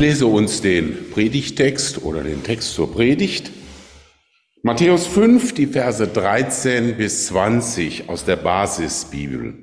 lese 0.00 0.24
uns 0.24 0.62
den 0.62 1.10
Predigtext 1.10 2.02
oder 2.02 2.22
den 2.22 2.42
Text 2.42 2.72
zur 2.72 2.90
Predigt. 2.90 3.50
Matthäus 4.62 5.06
5, 5.06 5.52
die 5.52 5.66
Verse 5.66 6.08
13 6.08 6.96
bis 6.96 7.26
20 7.26 8.08
aus 8.08 8.24
der 8.24 8.36
Basisbibel. 8.36 9.58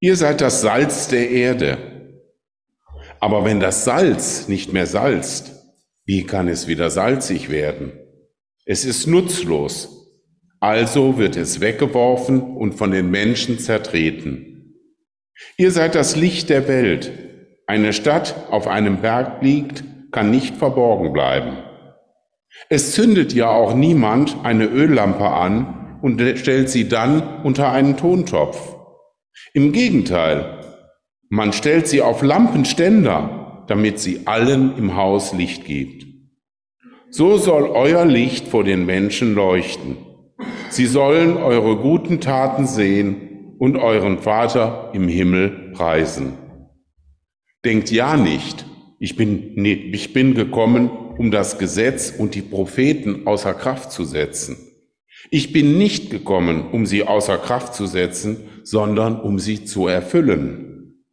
Ihr 0.00 0.16
seid 0.16 0.40
das 0.40 0.60
Salz 0.60 1.06
der 1.06 1.30
Erde. 1.30 2.18
Aber 3.20 3.44
wenn 3.44 3.60
das 3.60 3.84
Salz 3.84 4.48
nicht 4.48 4.72
mehr 4.72 4.86
salzt, 4.86 5.52
wie 6.04 6.24
kann 6.24 6.48
es 6.48 6.66
wieder 6.66 6.90
salzig 6.90 7.50
werden? 7.50 7.92
Es 8.66 8.84
ist 8.84 9.06
nutzlos. 9.06 10.18
Also 10.58 11.16
wird 11.16 11.36
es 11.36 11.60
weggeworfen 11.60 12.40
und 12.40 12.74
von 12.74 12.90
den 12.90 13.08
Menschen 13.08 13.60
zertreten. 13.60 14.80
Ihr 15.56 15.70
seid 15.70 15.94
das 15.94 16.16
Licht 16.16 16.50
der 16.50 16.66
Welt. 16.66 17.23
Eine 17.66 17.92
Stadt 17.92 18.34
auf 18.50 18.66
einem 18.66 18.98
Berg 18.98 19.42
liegt, 19.42 19.84
kann 20.12 20.30
nicht 20.30 20.56
verborgen 20.56 21.12
bleiben. 21.12 21.56
Es 22.68 22.92
zündet 22.92 23.32
ja 23.32 23.50
auch 23.50 23.74
niemand 23.74 24.36
eine 24.44 24.66
Öllampe 24.66 25.26
an 25.28 25.98
und 26.02 26.22
stellt 26.38 26.68
sie 26.68 26.88
dann 26.88 27.42
unter 27.42 27.72
einen 27.72 27.96
Tontopf. 27.96 28.76
Im 29.54 29.72
Gegenteil, 29.72 30.60
man 31.30 31.52
stellt 31.52 31.88
sie 31.88 32.02
auf 32.02 32.22
Lampenständer, 32.22 33.64
damit 33.66 33.98
sie 33.98 34.26
allen 34.26 34.76
im 34.76 34.94
Haus 34.96 35.32
Licht 35.32 35.64
gibt. 35.64 36.06
So 37.10 37.38
soll 37.38 37.64
euer 37.64 38.04
Licht 38.04 38.48
vor 38.48 38.64
den 38.64 38.86
Menschen 38.86 39.34
leuchten. 39.34 39.96
Sie 40.68 40.86
sollen 40.86 41.36
eure 41.36 41.76
guten 41.76 42.20
Taten 42.20 42.66
sehen 42.66 43.56
und 43.58 43.76
euren 43.76 44.18
Vater 44.18 44.90
im 44.92 45.08
Himmel 45.08 45.72
preisen. 45.74 46.43
Denkt 47.64 47.90
ja 47.90 48.16
nicht, 48.16 48.66
ich 48.98 49.16
bin, 49.16 49.52
nee, 49.54 49.72
ich 49.72 50.12
bin 50.12 50.34
gekommen, 50.34 50.90
um 51.18 51.30
das 51.30 51.58
Gesetz 51.58 52.10
und 52.16 52.34
die 52.34 52.42
Propheten 52.42 53.26
außer 53.26 53.54
Kraft 53.54 53.92
zu 53.92 54.04
setzen. 54.04 54.56
Ich 55.30 55.52
bin 55.52 55.78
nicht 55.78 56.10
gekommen, 56.10 56.70
um 56.72 56.86
sie 56.86 57.04
außer 57.04 57.38
Kraft 57.38 57.74
zu 57.74 57.86
setzen, 57.86 58.48
sondern 58.62 59.20
um 59.20 59.38
sie 59.38 59.64
zu 59.64 59.88
erfüllen. 59.88 61.04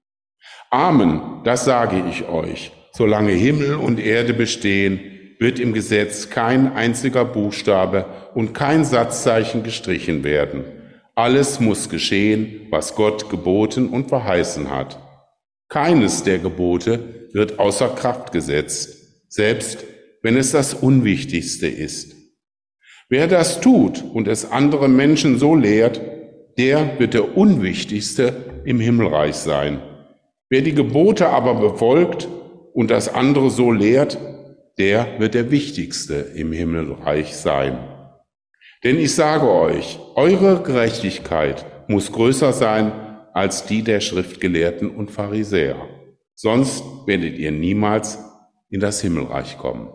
Amen, 0.70 1.42
das 1.44 1.66
sage 1.66 2.04
ich 2.10 2.28
euch. 2.28 2.72
Solange 2.92 3.32
Himmel 3.32 3.76
und 3.76 4.00
Erde 4.00 4.34
bestehen, 4.34 5.00
wird 5.40 5.60
im 5.60 5.74
Gesetz 5.74 6.30
kein 6.30 6.74
einziger 6.74 7.26
Buchstabe 7.26 8.06
und 8.36 8.54
kein 8.54 8.86
Satzzeichen 8.86 9.64
gestrichen 9.64 10.24
werden. 10.24 10.64
Alles 11.16 11.60
muss 11.60 11.90
geschehen, 11.90 12.68
was 12.70 12.96
Gott 12.96 13.30
geboten 13.30 13.88
und 13.88 14.10
verheißen 14.10 14.70
hat. 14.70 14.98
Keines 15.72 16.24
der 16.24 16.38
Gebote 16.40 17.30
wird 17.32 17.58
außer 17.58 17.88
Kraft 17.88 18.34
gesetzt, 18.34 19.30
selbst 19.30 19.86
wenn 20.22 20.36
es 20.36 20.52
das 20.52 20.74
Unwichtigste 20.74 21.68
ist. 21.68 22.14
Wer 23.08 23.28
das 23.28 23.62
tut 23.62 24.04
und 24.14 24.28
es 24.28 24.52
andere 24.52 24.90
Menschen 24.90 25.40
so 25.40 25.56
lehrt, 25.56 26.02
der 26.58 27.00
wird 27.00 27.14
der 27.14 27.38
Unwichtigste 27.38 28.62
im 28.66 28.82
Himmelreich 28.82 29.38
sein. 29.38 29.80
Wer 30.50 30.62
die 30.62 30.76
Gebote 30.76 31.30
aber 31.30 31.56
befolgt 31.56 32.28
und 32.74 32.92
das 32.92 33.08
andere 33.08 33.50
so 33.50 33.72
lehrt, 33.72 34.20
der 34.78 35.20
wird 35.20 35.36
der 35.36 35.52
Wichtigste 35.52 36.16
im 36.36 36.52
Himmelreich 36.52 37.34
sein. 37.38 37.80
Denn 38.84 39.00
ich 39.00 39.16
sage 39.16 39.50
euch, 39.50 40.00
eure 40.16 40.64
Gerechtigkeit 40.64 41.66
muss 41.88 42.12
größer 42.12 42.52
sein 42.52 42.92
als 43.34 43.66
die 43.66 43.84
der 43.84 44.02
Schriftgelehrten 44.02 44.90
und 44.90 45.12
Pharisäer. 45.12 45.76
Sonst 46.36 46.84
werdet 47.06 47.38
ihr 47.38 47.52
niemals 47.52 48.20
in 48.70 48.80
das 48.80 49.02
Himmelreich 49.02 49.58
kommen. 49.58 49.90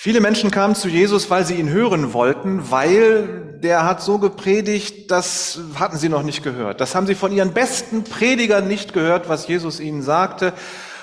Viele 0.00 0.20
Menschen 0.20 0.50
kamen 0.50 0.74
zu 0.74 0.88
Jesus, 0.88 1.28
weil 1.28 1.44
sie 1.44 1.56
ihn 1.56 1.68
hören 1.68 2.12
wollten, 2.12 2.70
weil 2.70 3.47
der 3.62 3.84
hat 3.84 4.02
so 4.02 4.18
gepredigt, 4.18 5.10
das 5.10 5.60
hatten 5.78 5.96
sie 5.96 6.08
noch 6.08 6.22
nicht 6.22 6.42
gehört. 6.42 6.80
Das 6.80 6.94
haben 6.94 7.06
sie 7.06 7.14
von 7.14 7.32
ihren 7.32 7.52
besten 7.52 8.04
Predigern 8.04 8.68
nicht 8.68 8.92
gehört, 8.92 9.28
was 9.28 9.48
Jesus 9.48 9.80
ihnen 9.80 10.02
sagte. 10.02 10.52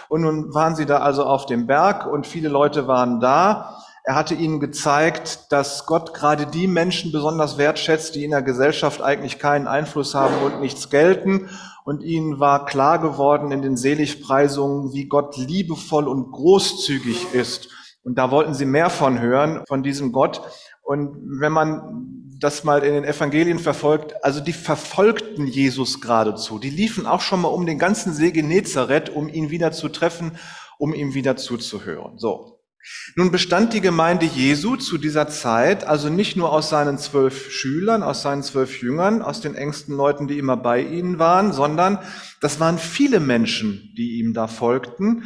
Und 0.09 0.21
nun 0.21 0.53
waren 0.53 0.75
sie 0.75 0.85
da 0.85 0.97
also 0.99 1.23
auf 1.23 1.45
dem 1.45 1.67
Berg 1.67 2.05
und 2.05 2.27
viele 2.27 2.49
Leute 2.49 2.87
waren 2.87 3.19
da. 3.19 3.77
Er 4.03 4.15
hatte 4.15 4.35
ihnen 4.35 4.59
gezeigt, 4.59 5.51
dass 5.51 5.85
Gott 5.85 6.13
gerade 6.13 6.45
die 6.45 6.67
Menschen 6.67 7.11
besonders 7.11 7.57
wertschätzt, 7.57 8.13
die 8.15 8.23
in 8.23 8.31
der 8.31 8.43
Gesellschaft 8.43 9.01
eigentlich 9.01 9.39
keinen 9.39 9.67
Einfluss 9.67 10.13
haben 10.13 10.35
und 10.45 10.61
nichts 10.61 10.89
gelten. 10.89 11.49
Und 11.85 12.03
ihnen 12.03 12.39
war 12.39 12.65
klar 12.65 12.99
geworden 12.99 13.51
in 13.51 13.61
den 13.61 13.77
Seligpreisungen, 13.77 14.93
wie 14.93 15.05
Gott 15.05 15.37
liebevoll 15.37 16.07
und 16.07 16.31
großzügig 16.31 17.33
ist 17.33 17.69
und 18.05 18.19
da 18.19 18.29
wollten 18.29 18.53
sie 18.53 18.65
mehr 18.65 18.91
von 18.91 19.19
hören, 19.19 19.63
von 19.67 19.81
diesem 19.81 20.11
Gott. 20.11 20.39
Und 20.83 21.17
wenn 21.41 21.51
man 21.51 22.24
das 22.39 22.63
mal 22.63 22.83
in 22.83 22.93
den 22.93 23.03
Evangelien 23.03 23.59
verfolgt, 23.59 24.23
also 24.23 24.39
die 24.39 24.53
verfolgten 24.53 25.47
Jesus 25.47 26.01
geradezu. 26.01 26.59
Die 26.59 26.69
liefen 26.69 27.05
auch 27.05 27.21
schon 27.21 27.41
mal 27.41 27.49
um 27.49 27.65
den 27.65 27.79
ganzen 27.79 28.13
See 28.13 28.31
Genezareth, 28.31 29.09
um 29.09 29.29
ihn 29.29 29.49
wieder 29.49 29.71
zu 29.71 29.89
treffen, 29.89 30.37
um 30.77 30.93
ihm 30.93 31.13
wieder 31.13 31.37
zuzuhören. 31.37 32.17
So. 32.17 32.59
Nun 33.15 33.31
bestand 33.31 33.73
die 33.73 33.81
Gemeinde 33.81 34.27
Jesu 34.27 34.75
zu 34.75 34.99
dieser 34.99 35.27
Zeit 35.27 35.85
also 35.85 36.09
nicht 36.09 36.35
nur 36.35 36.51
aus 36.51 36.69
seinen 36.69 36.99
zwölf 36.99 37.49
Schülern, 37.51 38.03
aus 38.03 38.21
seinen 38.21 38.43
zwölf 38.43 38.79
Jüngern, 38.81 39.23
aus 39.23 39.41
den 39.41 39.55
engsten 39.55 39.95
Leuten, 39.95 40.27
die 40.27 40.37
immer 40.37 40.57
bei 40.57 40.81
ihnen 40.81 41.17
waren, 41.17 41.51
sondern 41.51 41.97
das 42.41 42.59
waren 42.59 42.77
viele 42.77 43.19
Menschen, 43.19 43.91
die 43.97 44.19
ihm 44.19 44.33
da 44.33 44.47
folgten. 44.47 45.23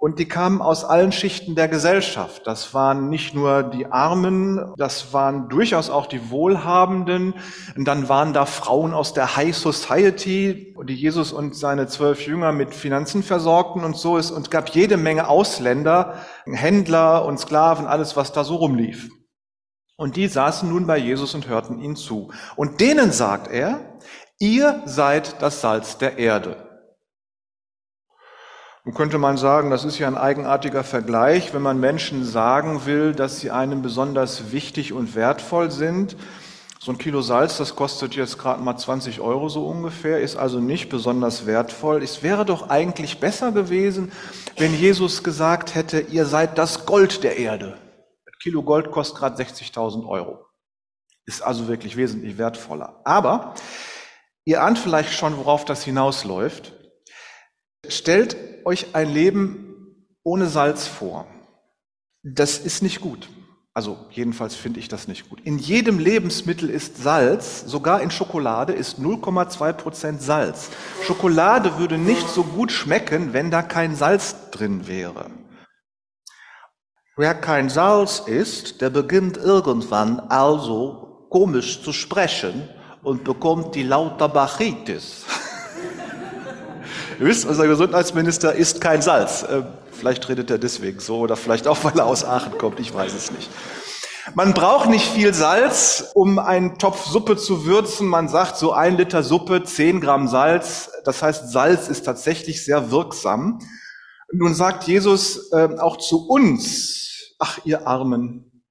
Und 0.00 0.18
die 0.18 0.26
kamen 0.26 0.62
aus 0.62 0.82
allen 0.82 1.12
Schichten 1.12 1.54
der 1.54 1.68
Gesellschaft. 1.68 2.46
Das 2.46 2.72
waren 2.72 3.10
nicht 3.10 3.34
nur 3.34 3.62
die 3.62 3.84
Armen, 3.84 4.72
das 4.78 5.12
waren 5.12 5.50
durchaus 5.50 5.90
auch 5.90 6.06
die 6.06 6.30
Wohlhabenden. 6.30 7.34
Und 7.76 7.84
dann 7.84 8.08
waren 8.08 8.32
da 8.32 8.46
Frauen 8.46 8.94
aus 8.94 9.12
der 9.12 9.36
High 9.36 9.54
Society, 9.54 10.74
die 10.84 10.94
Jesus 10.94 11.34
und 11.34 11.54
seine 11.54 11.86
zwölf 11.86 12.26
Jünger 12.26 12.50
mit 12.52 12.74
Finanzen 12.74 13.22
versorgten 13.22 13.84
und 13.84 13.94
so 13.94 14.16
ist. 14.16 14.30
Und 14.30 14.50
gab 14.50 14.70
jede 14.70 14.96
Menge 14.96 15.28
Ausländer, 15.28 16.14
Händler 16.46 17.26
und 17.26 17.38
Sklaven, 17.38 17.86
alles, 17.86 18.16
was 18.16 18.32
da 18.32 18.42
so 18.42 18.56
rumlief. 18.56 19.10
Und 19.98 20.16
die 20.16 20.28
saßen 20.28 20.66
nun 20.66 20.86
bei 20.86 20.96
Jesus 20.96 21.34
und 21.34 21.46
hörten 21.46 21.78
ihn 21.78 21.94
zu. 21.94 22.32
Und 22.56 22.80
denen 22.80 23.12
sagt 23.12 23.52
er, 23.52 23.98
ihr 24.38 24.80
seid 24.86 25.42
das 25.42 25.60
Salz 25.60 25.98
der 25.98 26.16
Erde. 26.16 26.69
Nun 28.84 28.94
könnte 28.94 29.18
man 29.18 29.36
sagen, 29.36 29.68
das 29.70 29.84
ist 29.84 29.98
ja 29.98 30.08
ein 30.08 30.16
eigenartiger 30.16 30.84
Vergleich, 30.84 31.52
wenn 31.52 31.60
man 31.60 31.78
Menschen 31.78 32.24
sagen 32.24 32.86
will, 32.86 33.12
dass 33.12 33.38
sie 33.38 33.50
einem 33.50 33.82
besonders 33.82 34.52
wichtig 34.52 34.94
und 34.94 35.14
wertvoll 35.14 35.70
sind. 35.70 36.16
So 36.78 36.92
ein 36.92 36.96
Kilo 36.96 37.20
Salz, 37.20 37.58
das 37.58 37.76
kostet 37.76 38.16
jetzt 38.16 38.38
gerade 38.38 38.62
mal 38.62 38.78
20 38.78 39.20
Euro 39.20 39.50
so 39.50 39.66
ungefähr, 39.66 40.22
ist 40.22 40.36
also 40.36 40.60
nicht 40.60 40.88
besonders 40.88 41.44
wertvoll. 41.44 42.02
Es 42.02 42.22
wäre 42.22 42.46
doch 42.46 42.70
eigentlich 42.70 43.20
besser 43.20 43.52
gewesen, 43.52 44.12
wenn 44.56 44.74
Jesus 44.74 45.22
gesagt 45.22 45.74
hätte, 45.74 46.00
ihr 46.00 46.24
seid 46.24 46.56
das 46.56 46.86
Gold 46.86 47.22
der 47.22 47.36
Erde. 47.36 47.76
Ein 48.26 48.38
Kilo 48.42 48.62
Gold 48.62 48.90
kostet 48.90 49.18
gerade 49.18 49.42
60.000 49.42 50.08
Euro. 50.08 50.46
Ist 51.26 51.42
also 51.42 51.68
wirklich 51.68 51.98
wesentlich 51.98 52.38
wertvoller. 52.38 53.02
Aber 53.04 53.54
ihr 54.46 54.62
ahnt 54.62 54.78
vielleicht 54.78 55.12
schon, 55.12 55.36
worauf 55.36 55.66
das 55.66 55.84
hinausläuft. 55.84 56.72
Stellt 57.86 58.36
euch 58.64 58.94
ein 58.94 59.12
Leben 59.12 59.96
ohne 60.22 60.46
Salz 60.46 60.86
vor. 60.86 61.26
Das 62.22 62.58
ist 62.58 62.82
nicht 62.82 63.00
gut. 63.00 63.28
Also 63.72 63.96
jedenfalls 64.10 64.56
finde 64.56 64.80
ich 64.80 64.88
das 64.88 65.06
nicht 65.06 65.28
gut. 65.28 65.40
In 65.44 65.58
jedem 65.58 65.98
Lebensmittel 65.98 66.68
ist 66.68 66.96
Salz, 66.96 67.62
sogar 67.66 68.02
in 68.02 68.10
Schokolade 68.10 68.72
ist 68.72 68.98
0,2 68.98 69.72
Prozent 69.74 70.22
Salz. 70.22 70.70
Schokolade 71.04 71.78
würde 71.78 71.96
nicht 71.96 72.28
so 72.28 72.42
gut 72.42 72.72
schmecken, 72.72 73.32
wenn 73.32 73.50
da 73.50 73.62
kein 73.62 73.94
Salz 73.94 74.50
drin 74.50 74.88
wäre. 74.88 75.30
Wer 77.16 77.34
kein 77.34 77.68
Salz 77.68 78.18
isst, 78.26 78.80
der 78.80 78.90
beginnt 78.90 79.36
irgendwann 79.36 80.18
also 80.18 81.26
komisch 81.30 81.82
zu 81.82 81.92
sprechen 81.92 82.68
und 83.02 83.24
bekommt 83.24 83.74
die 83.76 83.84
Lauterbachitis. 83.84 85.24
Wisst, 87.22 87.44
unser 87.44 87.66
Gesundheitsminister 87.66 88.54
isst 88.54 88.80
kein 88.80 89.02
Salz. 89.02 89.42
Äh, 89.42 89.62
vielleicht 89.92 90.26
redet 90.30 90.50
er 90.50 90.56
deswegen 90.56 91.00
so 91.00 91.18
oder 91.18 91.36
vielleicht 91.36 91.68
auch, 91.68 91.84
weil 91.84 91.98
er 91.98 92.06
aus 92.06 92.24
Aachen 92.24 92.56
kommt. 92.56 92.80
Ich 92.80 92.94
weiß 92.94 93.12
es 93.12 93.30
nicht. 93.30 93.50
Man 94.34 94.54
braucht 94.54 94.88
nicht 94.88 95.06
viel 95.06 95.34
Salz, 95.34 96.12
um 96.14 96.38
einen 96.38 96.78
Topf 96.78 97.04
Suppe 97.04 97.36
zu 97.36 97.66
würzen. 97.66 98.08
Man 98.08 98.28
sagt 98.28 98.56
so 98.56 98.72
ein 98.72 98.96
Liter 98.96 99.22
Suppe, 99.22 99.64
zehn 99.64 100.00
Gramm 100.00 100.28
Salz. 100.28 100.90
Das 101.04 101.22
heißt, 101.22 101.52
Salz 101.52 101.88
ist 101.88 102.06
tatsächlich 102.06 102.64
sehr 102.64 102.90
wirksam. 102.90 103.58
Nun 104.32 104.54
sagt 104.54 104.84
Jesus 104.84 105.52
äh, 105.52 105.68
auch 105.78 105.98
zu 105.98 106.26
uns, 106.26 107.34
ach 107.38 107.58
ihr 107.66 107.86
Armen, 107.86 108.64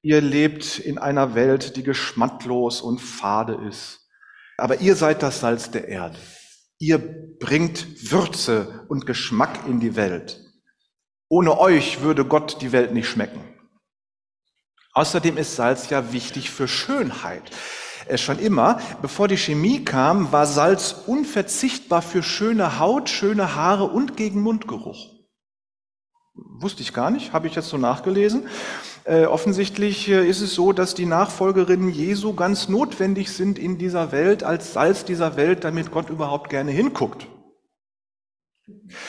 ihr 0.00 0.20
lebt 0.20 0.78
in 0.78 0.98
einer 0.98 1.34
Welt, 1.34 1.74
die 1.74 1.82
geschmacklos 1.82 2.82
und 2.82 3.00
fade 3.00 3.58
ist. 3.68 3.98
Aber 4.58 4.80
ihr 4.80 4.94
seid 4.94 5.24
das 5.24 5.40
Salz 5.40 5.72
der 5.72 5.88
Erde. 5.88 6.18
Ihr 6.82 6.98
bringt 7.38 8.10
Würze 8.10 8.86
und 8.88 9.04
Geschmack 9.04 9.66
in 9.66 9.80
die 9.80 9.96
Welt. 9.96 10.40
Ohne 11.28 11.58
euch 11.58 12.00
würde 12.00 12.24
Gott 12.24 12.62
die 12.62 12.72
Welt 12.72 12.94
nicht 12.94 13.06
schmecken. 13.06 13.44
Außerdem 14.94 15.36
ist 15.36 15.56
Salz 15.56 15.90
ja 15.90 16.14
wichtig 16.14 16.50
für 16.50 16.66
Schönheit. 16.66 17.50
Äh, 18.08 18.16
schon 18.16 18.38
immer, 18.38 18.80
bevor 19.02 19.28
die 19.28 19.36
Chemie 19.36 19.84
kam, 19.84 20.32
war 20.32 20.46
Salz 20.46 21.04
unverzichtbar 21.06 22.00
für 22.00 22.22
schöne 22.22 22.78
Haut, 22.78 23.10
schöne 23.10 23.54
Haare 23.54 23.84
und 23.84 24.16
gegen 24.16 24.40
Mundgeruch. 24.40 25.19
Wusste 26.44 26.82
ich 26.82 26.92
gar 26.92 27.10
nicht, 27.10 27.32
habe 27.32 27.46
ich 27.46 27.54
jetzt 27.54 27.68
so 27.68 27.78
nachgelesen. 27.78 28.48
Äh, 29.04 29.24
offensichtlich 29.24 30.08
äh, 30.08 30.28
ist 30.28 30.40
es 30.40 30.54
so, 30.54 30.72
dass 30.72 30.94
die 30.94 31.06
Nachfolgerinnen 31.06 31.90
Jesu 31.90 32.34
ganz 32.34 32.68
notwendig 32.68 33.32
sind 33.32 33.58
in 33.58 33.78
dieser 33.78 34.12
Welt, 34.12 34.42
als 34.42 34.72
Salz 34.72 35.04
dieser 35.04 35.36
Welt, 35.36 35.64
damit 35.64 35.90
Gott 35.90 36.10
überhaupt 36.10 36.50
gerne 36.50 36.70
hinguckt. 36.70 37.26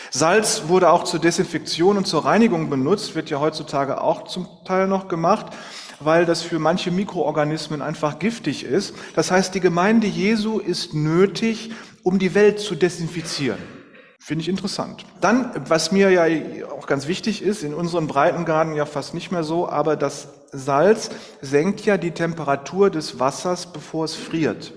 Salz 0.09 0.63
wurde 0.67 0.89
auch 0.89 1.03
zur 1.03 1.19
Desinfektion 1.19 1.97
und 1.97 2.07
zur 2.07 2.25
Reinigung 2.25 2.69
benutzt, 2.69 3.15
wird 3.15 3.29
ja 3.29 3.39
heutzutage 3.39 4.01
auch 4.01 4.25
zum 4.25 4.47
Teil 4.65 4.87
noch 4.87 5.07
gemacht 5.07 5.53
weil 6.03 6.25
das 6.25 6.41
für 6.41 6.59
manche 6.59 6.91
Mikroorganismen 6.91 7.81
einfach 7.81 8.19
giftig 8.19 8.63
ist. 8.63 8.95
Das 9.15 9.31
heißt, 9.31 9.53
die 9.55 9.59
Gemeinde 9.59 10.07
Jesu 10.07 10.59
ist 10.59 10.93
nötig, 10.93 11.71
um 12.03 12.19
die 12.19 12.33
Welt 12.33 12.59
zu 12.59 12.75
desinfizieren. 12.75 13.59
Finde 14.23 14.43
ich 14.43 14.49
interessant. 14.49 15.03
Dann, 15.19 15.51
was 15.67 15.91
mir 15.91 16.11
ja 16.11 16.67
auch 16.69 16.85
ganz 16.85 17.07
wichtig 17.07 17.41
ist, 17.41 17.63
in 17.63 17.73
unseren 17.73 18.07
Breitengraden 18.07 18.75
ja 18.75 18.85
fast 18.85 19.13
nicht 19.13 19.31
mehr 19.31 19.43
so, 19.43 19.67
aber 19.67 19.95
das 19.95 20.29
Salz 20.51 21.09
senkt 21.41 21.85
ja 21.85 21.97
die 21.97 22.11
Temperatur 22.11 22.89
des 22.89 23.19
Wassers, 23.19 23.73
bevor 23.73 24.05
es 24.05 24.15
friert. 24.15 24.73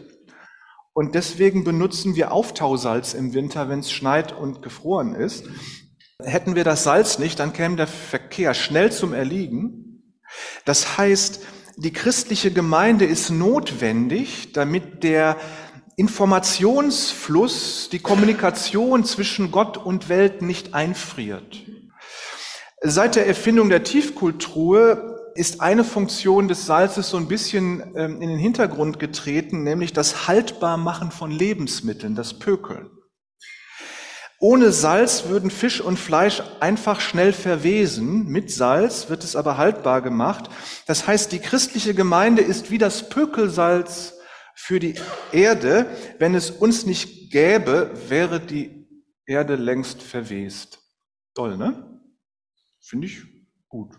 Und 0.95 1.15
deswegen 1.15 1.65
benutzen 1.65 2.15
wir 2.15 2.33
Auftausalz 2.33 3.15
im 3.15 3.35
Winter, 3.35 3.69
wenn 3.69 3.81
es 3.81 3.91
schneit 3.91 4.33
und 4.33 4.63
gefroren 4.63 5.15
ist. 5.15 5.45
Hätten 6.23 6.55
wir 6.55 6.65
das 6.65 6.85
Salz 6.85 7.19
nicht, 7.19 7.39
dann 7.39 7.53
käme 7.53 7.77
der 7.77 7.89
Verkehr 7.89 8.55
schnell 8.55 8.93
zum 8.93 9.13
Erliegen 9.13 9.85
das 10.65 10.97
heißt, 10.97 11.41
die 11.77 11.93
christliche 11.93 12.53
Gemeinde 12.53 13.05
ist 13.05 13.31
notwendig, 13.31 14.53
damit 14.53 15.03
der 15.03 15.37
Informationsfluss, 15.97 17.89
die 17.91 18.01
Kommunikation 18.01 19.05
zwischen 19.05 19.51
Gott 19.51 19.77
und 19.77 20.09
Welt 20.09 20.43
nicht 20.43 20.75
einfriert. 20.75 21.63
Seit 22.83 23.17
der 23.17 23.27
Erfindung 23.27 23.69
der 23.69 23.85
Tiefkultur 23.85 25.33
ist 25.35 25.61
eine 25.61 25.85
Funktion 25.85 26.49
des 26.49 26.67
Salzes 26.67 27.11
so 27.11 27.17
ein 27.17 27.29
bisschen 27.29 27.83
ähm, 27.97 28.21
in 28.21 28.29
den 28.29 28.39
Hintergrund 28.39 28.99
getreten, 28.99 29.63
nämlich 29.63 29.93
das 29.93 30.29
Haltbarmachen 30.29 31.11
von 31.11 31.31
Lebensmitteln, 31.31 32.15
das 32.15 32.39
Pökeln. 32.39 32.91
Ohne 34.41 34.73
Salz 34.73 35.25
würden 35.29 35.51
Fisch 35.51 35.81
und 35.81 35.99
Fleisch 35.99 36.43
einfach 36.61 37.01
schnell 37.01 37.33
verwesen. 37.33 38.27
Mit 38.27 38.51
Salz 38.51 39.09
wird 39.09 39.25
es 39.25 39.37
aber 39.37 39.57
haltbar 39.57 40.03
gemacht. 40.03 40.51
Das 40.87 41.07
heißt, 41.07 41.33
die 41.33 41.39
christliche 41.39 41.95
Gemeinde 41.95 42.43
ist 42.43 42.71
wie 42.71 42.79
das 42.79 43.09
Pökelsalz 43.09 44.14
für 44.55 44.81
die 44.81 44.95
Erde. 45.33 45.87
Wenn 46.19 46.35
es 46.35 46.51
uns 46.51 46.87
nicht 46.87 47.31
gäbe, 47.31 47.91
wäre 48.09 48.41
die 48.41 48.89
Erde 49.27 49.57
längst 49.57 50.03
verwest. 50.03 50.81
Toll, 51.35 51.57
ne? 51.57 52.01
Finde 52.81 53.07
ich 53.07 53.23
gut. 53.69 53.93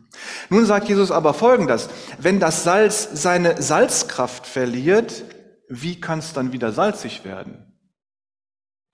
Nun 0.50 0.66
sagt 0.66 0.88
Jesus 0.88 1.12
aber 1.12 1.34
Folgendes. 1.34 1.90
Wenn 2.20 2.40
das 2.40 2.64
Salz 2.64 3.10
seine 3.14 3.62
Salzkraft 3.62 4.46
verliert, 4.46 5.26
wie 5.68 6.00
kann 6.00 6.20
es 6.20 6.34
dann 6.34 6.52
wieder 6.54 6.72
salzig 6.72 7.26
werden? 7.26 7.74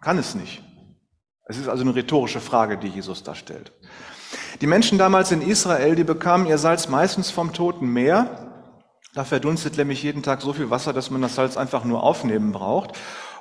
Kann 0.01 0.17
es 0.17 0.33
nicht. 0.35 0.63
Es 1.45 1.57
ist 1.57 1.67
also 1.67 1.83
eine 1.83 1.93
rhetorische 1.93 2.39
Frage, 2.39 2.77
die 2.77 2.87
Jesus 2.87 3.23
da 3.23 3.35
stellt. 3.35 3.73
Die 4.61 4.67
Menschen 4.67 4.97
damals 4.97 5.31
in 5.31 5.41
Israel, 5.41 5.95
die 5.95 6.03
bekamen 6.03 6.47
ihr 6.47 6.57
Salz 6.57 6.87
meistens 6.87 7.29
vom 7.29 7.51
Toten 7.51 7.87
Meer. 7.87 8.50
Da 9.13 9.25
verdunstet 9.25 9.75
nämlich 9.75 10.03
jeden 10.03 10.23
Tag 10.23 10.41
so 10.41 10.53
viel 10.53 10.69
Wasser, 10.69 10.93
dass 10.93 11.09
man 11.11 11.21
das 11.21 11.35
Salz 11.35 11.57
einfach 11.57 11.83
nur 11.83 12.01
aufnehmen 12.01 12.53
braucht. 12.53 12.97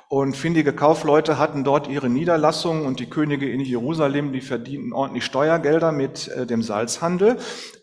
Und 0.09 0.35
findige 0.35 0.73
Kaufleute 0.73 1.37
hatten 1.37 1.63
dort 1.63 1.87
ihre 1.87 2.09
Niederlassungen 2.09 2.85
und 2.85 2.99
die 2.99 3.09
Könige 3.09 3.49
in 3.49 3.61
Jerusalem, 3.61 4.33
die 4.33 4.41
verdienten 4.41 4.91
ordentlich 4.91 5.23
Steuergelder 5.23 5.93
mit 5.93 6.27
äh, 6.27 6.45
dem 6.45 6.61
Salzhandel. 6.61 7.37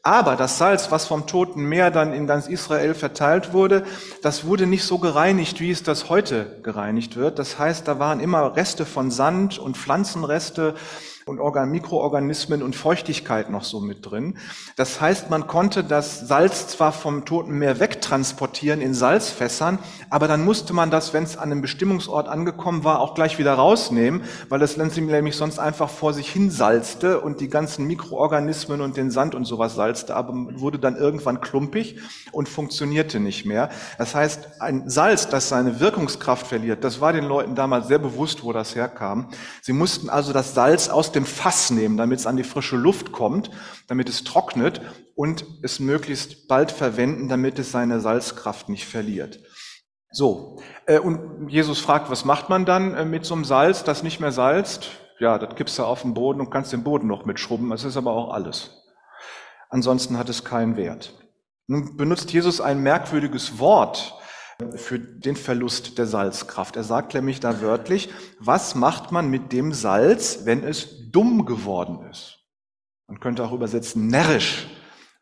Aber 0.09 0.37
das 0.37 0.57
Salz, 0.57 0.91
was 0.91 1.05
vom 1.05 1.27
Toten 1.27 1.65
Meer 1.65 1.91
dann 1.91 2.15
in 2.15 2.27
ganz 2.27 2.47
Israel 2.47 2.95
verteilt 2.95 3.53
wurde, 3.53 3.85
das 4.23 4.47
wurde 4.47 4.67
nicht 4.67 4.85
so 4.85 4.97
gereinigt, 4.97 5.61
wie 5.61 5.71
es 5.71 5.83
das 5.83 6.09
heute 6.09 6.61
gereinigt 6.63 7.17
wird. 7.17 7.39
Das 7.39 7.59
heißt, 7.59 7.87
da 7.87 7.99
waren 7.99 8.19
immer 8.19 8.57
Reste 8.57 8.87
von 8.87 9.11
Sand 9.11 9.59
und 9.59 9.77
Pflanzenreste 9.77 10.77
und 11.29 11.41
Organ 11.41 11.71
Mikroorganismen 11.71 12.63
und 12.63 12.75
Feuchtigkeit 12.75 13.51
noch 13.51 13.65
so 13.65 13.81
mit 13.81 14.11
drin. 14.11 14.39
Das 14.77 15.01
heißt, 15.01 15.31
man 15.31 15.47
konnte 15.47 15.85
das 15.85 16.21
Salz 16.21 16.69
zwar 16.69 16.93
vom 16.93 17.25
Toten 17.25 17.59
Meer 17.59 17.79
wegtransportieren 17.79 18.81
in 18.81 18.95
Salzfässern, 18.95 19.79
aber 20.11 20.27
dann 20.27 20.45
musste 20.45 20.73
man 20.73 20.91
das, 20.91 21.13
wenn 21.13 21.25
es 21.25 21.37
an 21.37 21.53
einem 21.53 21.61
Bestimmungsort 21.61 22.29
angekommen 22.29 22.83
war, 22.83 23.01
auch 23.01 23.15
gleich 23.15 23.39
wieder 23.39 23.55
rausnehmen, 23.55 24.23
weil 24.49 24.63
es 24.63 24.77
nämlich 24.77 25.37
sonst 25.37 25.59
einfach 25.59 25.91
vor 25.91 26.15
sich 26.15 26.31
hin 26.31 26.51
salzte 26.51 27.21
und 27.21 27.41
die 27.41 27.49
ganzen 27.49 27.87
Mikroorganismen 27.87 28.81
und 28.81 28.97
den 28.97 29.11
Sand 29.11 29.35
und 29.35 29.45
sowas 29.45 29.75
salzte, 29.75 29.98
aber 30.05 30.33
wurde 30.61 30.79
dann 30.79 30.97
irgendwann 30.97 31.41
klumpig 31.41 31.99
und 32.33 32.49
funktionierte 32.49 33.21
nicht 33.21 33.45
mehr. 33.45 33.71
Das 33.99 34.15
heißt, 34.15 34.61
ein 34.61 34.89
Salz, 34.89 35.29
das 35.29 35.49
seine 35.49 35.81
Wirkungskraft 35.81 36.47
verliert, 36.47 36.85
das 36.85 37.01
war 37.01 37.13
den 37.13 37.25
Leuten 37.25 37.55
damals 37.55 37.89
sehr 37.89 37.99
bewusst, 37.99 38.45
wo 38.45 38.53
das 38.53 38.75
herkam. 38.75 39.29
Sie 39.63 39.73
mussten 39.73 40.09
also 40.09 40.33
das 40.33 40.55
Salz 40.55 40.89
aus 40.89 41.13
dem 41.13 41.27
Fass 41.27 41.71
nehmen, 41.71 41.97
damit 41.97 42.21
es 42.21 42.27
an 42.27 42.37
die 42.37 42.45
frische 42.45 42.77
Luft 42.77 43.13
kommt, 43.13 43.51
damit 43.87 44.09
es 44.09 44.25
trocknet 44.25 44.81
und 45.15 45.45
es 45.63 45.81
möglichst 45.81 46.49
bald 46.49 46.71
verwenden, 46.71 47.29
damit 47.29 47.59
es 47.59 47.73
seine 47.73 48.01
Salzkraft 48.01 48.69
nicht 48.69 48.87
verliert. 48.87 49.41
So, 50.11 50.61
äh, 50.87 50.99
und 50.99 51.49
Jesus 51.49 51.81
fragt, 51.81 52.11
was 52.11 52.25
macht 52.25 52.49
man 52.49 52.65
dann 52.65 52.95
äh, 52.95 53.05
mit 53.05 53.25
so 53.25 53.35
einem 53.35 53.45
Salz, 53.45 53.85
das 53.85 54.03
nicht 54.03 54.21
mehr 54.21 54.33
salzt? 54.33 54.91
Ja, 55.21 55.39
das 55.39 55.55
gibst 55.57 55.79
du 55.79 55.85
auf 55.85 56.03
den 56.03 56.15
Boden 56.15 56.41
und 56.41 56.51
kannst 56.51 56.73
den 56.73 56.85
Boden 56.85 57.09
noch 57.09 57.25
mitschrubben. 57.27 57.71
Das 57.71 57.85
ist 57.85 57.97
aber 57.97 58.13
auch 58.13 58.33
alles. 58.33 58.88
Ansonsten 59.69 60.19
hat 60.19 60.29
es 60.29 60.45
keinen 60.45 60.77
Wert. 60.77 61.15
Nun 61.67 61.97
benutzt 61.97 62.33
Jesus 62.33 62.61
ein 62.61 62.83
merkwürdiges 62.83 63.59
Wort, 63.59 64.15
für 64.75 64.99
den 64.99 65.37
Verlust 65.37 65.99
der 65.99 66.07
Salzkraft. 66.07 66.75
Er 66.75 66.83
sagt 66.83 67.15
nämlich 67.15 67.39
da 67.39 67.61
wörtlich, 67.61 68.09
was 68.41 68.75
macht 68.75 69.13
man 69.13 69.31
mit 69.31 69.53
dem 69.53 69.73
Salz, 69.73 70.41
wenn 70.45 70.65
es 70.65 71.11
dumm 71.13 71.47
geworden 71.47 72.03
ist? 72.11 72.41
Man 73.07 73.21
könnte 73.21 73.45
auch 73.45 73.53
übersetzen 73.53 74.09
närrisch. 74.09 74.67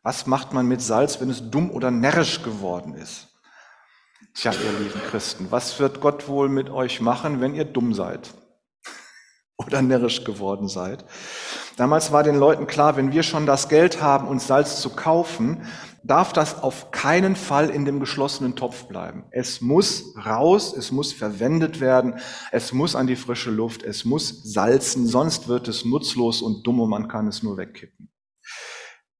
Was 0.01 0.25
macht 0.25 0.53
man 0.53 0.67
mit 0.67 0.81
Salz, 0.81 1.21
wenn 1.21 1.29
es 1.29 1.51
dumm 1.51 1.69
oder 1.69 1.91
närrisch 1.91 2.41
geworden 2.41 2.95
ist? 2.95 3.27
Tja, 4.33 4.53
ihr 4.53 4.79
lieben 4.79 5.01
Christen, 5.09 5.47
was 5.51 5.79
wird 5.79 6.01
Gott 6.01 6.27
wohl 6.27 6.49
mit 6.49 6.69
euch 6.69 7.01
machen, 7.01 7.39
wenn 7.39 7.53
ihr 7.53 7.65
dumm 7.65 7.93
seid 7.93 8.33
oder 9.57 9.81
närrisch 9.81 10.23
geworden 10.23 10.67
seid? 10.67 11.05
Damals 11.75 12.11
war 12.11 12.23
den 12.23 12.37
Leuten 12.37 12.67
klar, 12.67 12.95
wenn 12.95 13.11
wir 13.11 13.23
schon 13.23 13.45
das 13.45 13.69
Geld 13.69 14.01
haben, 14.01 14.27
uns 14.27 14.47
Salz 14.47 14.81
zu 14.81 14.89
kaufen, 14.89 15.63
darf 16.03 16.31
das 16.31 16.63
auf 16.63 16.91
keinen 16.91 17.35
Fall 17.35 17.69
in 17.69 17.85
dem 17.85 17.99
geschlossenen 17.99 18.55
Topf 18.55 18.85
bleiben. 18.85 19.25
Es 19.31 19.61
muss 19.61 20.15
raus, 20.25 20.73
es 20.75 20.91
muss 20.91 21.11
verwendet 21.11 21.81
werden, 21.81 22.15
es 22.51 22.71
muss 22.71 22.95
an 22.95 23.07
die 23.07 23.15
frische 23.15 23.51
Luft, 23.51 23.83
es 23.83 24.05
muss 24.05 24.43
salzen, 24.43 25.05
sonst 25.05 25.47
wird 25.47 25.67
es 25.67 25.85
nutzlos 25.85 26.41
und 26.41 26.65
dumm 26.65 26.79
und 26.79 26.89
man 26.89 27.07
kann 27.07 27.27
es 27.27 27.43
nur 27.43 27.57
wegkippen. 27.57 28.09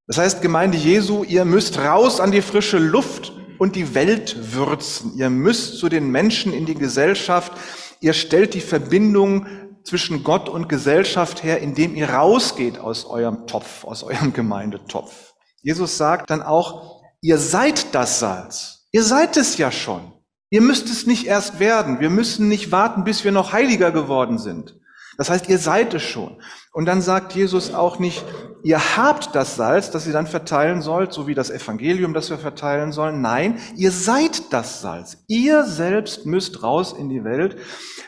Das 0.08 0.18
heißt, 0.18 0.42
Gemeinde 0.42 0.78
Jesu, 0.78 1.26
ihr 1.26 1.44
müsst 1.44 1.78
raus 1.80 2.22
an 2.22 2.32
die 2.32 2.42
frische 2.42 2.78
Luft 2.78 3.34
und 3.60 3.76
die 3.76 3.94
Welt 3.94 4.54
würzen. 4.54 5.18
Ihr 5.18 5.30
müsst 5.30 5.80
zu 5.80 5.90
den 5.90 6.10
Menschen 6.12 6.54
in 6.54 6.66
die 6.66 6.76
Gesellschaft. 6.76 7.52
Ihr 8.00 8.14
stellt 8.14 8.54
die 8.54 8.62
Verbindung 8.62 9.46
zwischen 9.88 10.24
Gott 10.24 10.50
und 10.50 10.68
Gesellschaft 10.68 11.44
her, 11.44 11.62
indem 11.62 11.96
ihr 11.96 12.10
rausgeht 12.10 12.78
aus 12.78 13.06
eurem 13.06 13.48
Topf, 13.48 13.86
aus 13.86 14.04
eurem 14.04 14.34
Gemeindetopf. 14.34 15.34
Jesus 15.62 15.98
sagt 15.98 16.30
dann 16.30 16.44
auch, 16.44 17.02
ihr 17.22 17.38
seid 17.38 17.96
das 17.96 18.20
Salz. 18.20 18.88
Ihr 18.92 19.04
seid 19.04 19.38
es 19.38 19.58
ja 19.58 19.72
schon. 19.72 20.12
Ihr 20.50 20.62
müsst 20.62 20.90
es 20.90 21.08
nicht 21.08 21.26
erst 21.26 21.60
werden. 21.60 22.00
Wir 22.00 22.10
müssen 22.10 22.50
nicht 22.50 22.72
warten, 22.72 23.04
bis 23.04 23.24
wir 23.24 23.32
noch 23.32 23.54
heiliger 23.54 23.92
geworden 23.92 24.38
sind. 24.38 24.78
Das 25.18 25.30
heißt, 25.30 25.50
ihr 25.50 25.58
seid 25.58 25.94
es 25.94 26.04
schon. 26.04 26.42
Und 26.72 26.86
dann 26.86 27.02
sagt 27.02 27.34
Jesus 27.34 27.74
auch 27.74 28.00
nicht, 28.00 28.24
ihr 28.64 28.98
habt 28.98 29.36
das 29.36 29.56
Salz, 29.56 29.92
das 29.92 30.06
ihr 30.08 30.14
dann 30.14 30.28
verteilen 30.28 30.82
sollt, 30.82 31.12
so 31.12 31.28
wie 31.28 31.34
das 31.34 31.50
Evangelium, 31.50 32.14
das 32.14 32.30
wir 32.30 32.38
verteilen 32.38 32.92
sollen. 32.92 33.22
Nein, 33.22 33.60
ihr 33.76 33.92
seid 33.92 34.54
das 34.54 34.82
Salz. 34.82 35.24
Ihr 35.28 35.66
selbst 35.66 36.26
müsst 36.26 36.64
raus 36.64 36.94
in 36.94 37.10
die 37.10 37.24
Welt. 37.24 37.58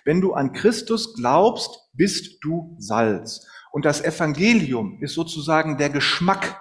Wenn 0.06 0.22
du 0.22 0.34
an 0.34 0.54
Christus 0.54 1.16
glaubst, 1.16 1.89
bist 1.94 2.44
du 2.44 2.75
Salz. 2.78 3.46
Und 3.72 3.86
das 3.86 4.01
Evangelium 4.01 5.00
ist 5.01 5.13
sozusagen 5.13 5.78
der 5.78 5.89
Geschmack 5.89 6.58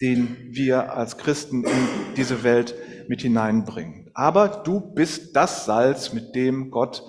den 0.00 0.36
wir 0.50 0.92
als 0.92 1.16
Christen 1.16 1.64
in 1.64 1.88
diese 2.16 2.42
Welt 2.42 2.74
mit 3.08 3.22
hineinbringen. 3.22 4.10
Aber 4.14 4.48
du 4.48 4.80
bist 4.80 5.34
das 5.36 5.64
Salz, 5.64 6.12
mit 6.12 6.34
dem 6.34 6.70
Gott 6.70 7.02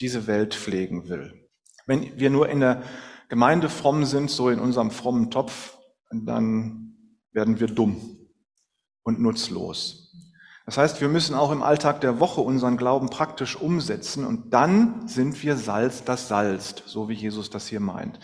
diese 0.00 0.26
Welt 0.26 0.54
pflegen 0.54 1.08
will. 1.08 1.45
Wenn 1.86 2.18
wir 2.18 2.30
nur 2.30 2.48
in 2.48 2.60
der 2.60 2.82
Gemeinde 3.28 3.68
fromm 3.68 4.04
sind, 4.04 4.30
so 4.30 4.50
in 4.50 4.58
unserem 4.58 4.90
frommen 4.90 5.30
Topf, 5.30 5.78
dann 6.10 6.96
werden 7.32 7.60
wir 7.60 7.68
dumm 7.68 8.18
und 9.02 9.20
nutzlos. 9.20 10.02
Das 10.66 10.78
heißt, 10.78 11.00
wir 11.00 11.08
müssen 11.08 11.36
auch 11.36 11.52
im 11.52 11.62
Alltag 11.62 12.00
der 12.00 12.18
Woche 12.18 12.40
unseren 12.40 12.76
Glauben 12.76 13.08
praktisch 13.08 13.54
umsetzen 13.54 14.24
und 14.24 14.52
dann 14.52 15.06
sind 15.06 15.40
wir 15.44 15.56
Salz, 15.56 16.02
das 16.02 16.26
salzt, 16.26 16.82
so 16.86 17.08
wie 17.08 17.14
Jesus 17.14 17.50
das 17.50 17.68
hier 17.68 17.78
meint. 17.78 18.18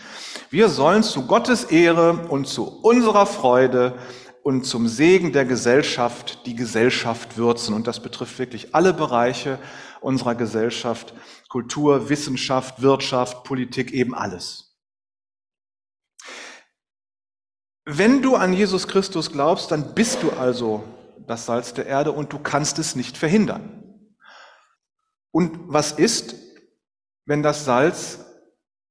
Wir 0.49 0.67
sollen 0.67 1.03
zu 1.03 1.25
Gottes 1.25 1.63
Ehre 1.63 2.27
und 2.27 2.45
zu 2.45 2.81
unserer 2.81 3.27
Freude 3.27 3.97
und 4.43 4.65
zum 4.65 4.89
Segen 4.89 5.31
der 5.31 5.45
Gesellschaft 5.45 6.45
die 6.45 6.55
Gesellschaft 6.55 7.37
würzen. 7.37 7.73
Und 7.73 7.87
das 7.87 8.01
betrifft 8.01 8.37
wirklich 8.39 8.75
alle 8.75 8.93
Bereiche 8.93 9.57
unserer 10.03 10.35
Gesellschaft, 10.35 11.13
Kultur, 11.49 12.09
Wissenschaft, 12.09 12.81
Wirtschaft, 12.81 13.43
Politik, 13.43 13.91
eben 13.91 14.13
alles. 14.13 14.77
Wenn 17.85 18.21
du 18.21 18.35
an 18.35 18.53
Jesus 18.53 18.87
Christus 18.87 19.31
glaubst, 19.31 19.71
dann 19.71 19.93
bist 19.93 20.23
du 20.23 20.31
also 20.31 20.83
das 21.27 21.45
Salz 21.45 21.73
der 21.73 21.85
Erde 21.85 22.11
und 22.11 22.31
du 22.31 22.39
kannst 22.39 22.79
es 22.79 22.95
nicht 22.95 23.17
verhindern. 23.17 23.83
Und 25.31 25.71
was 25.71 25.91
ist, 25.91 26.35
wenn 27.25 27.43
das 27.43 27.65
Salz 27.65 28.19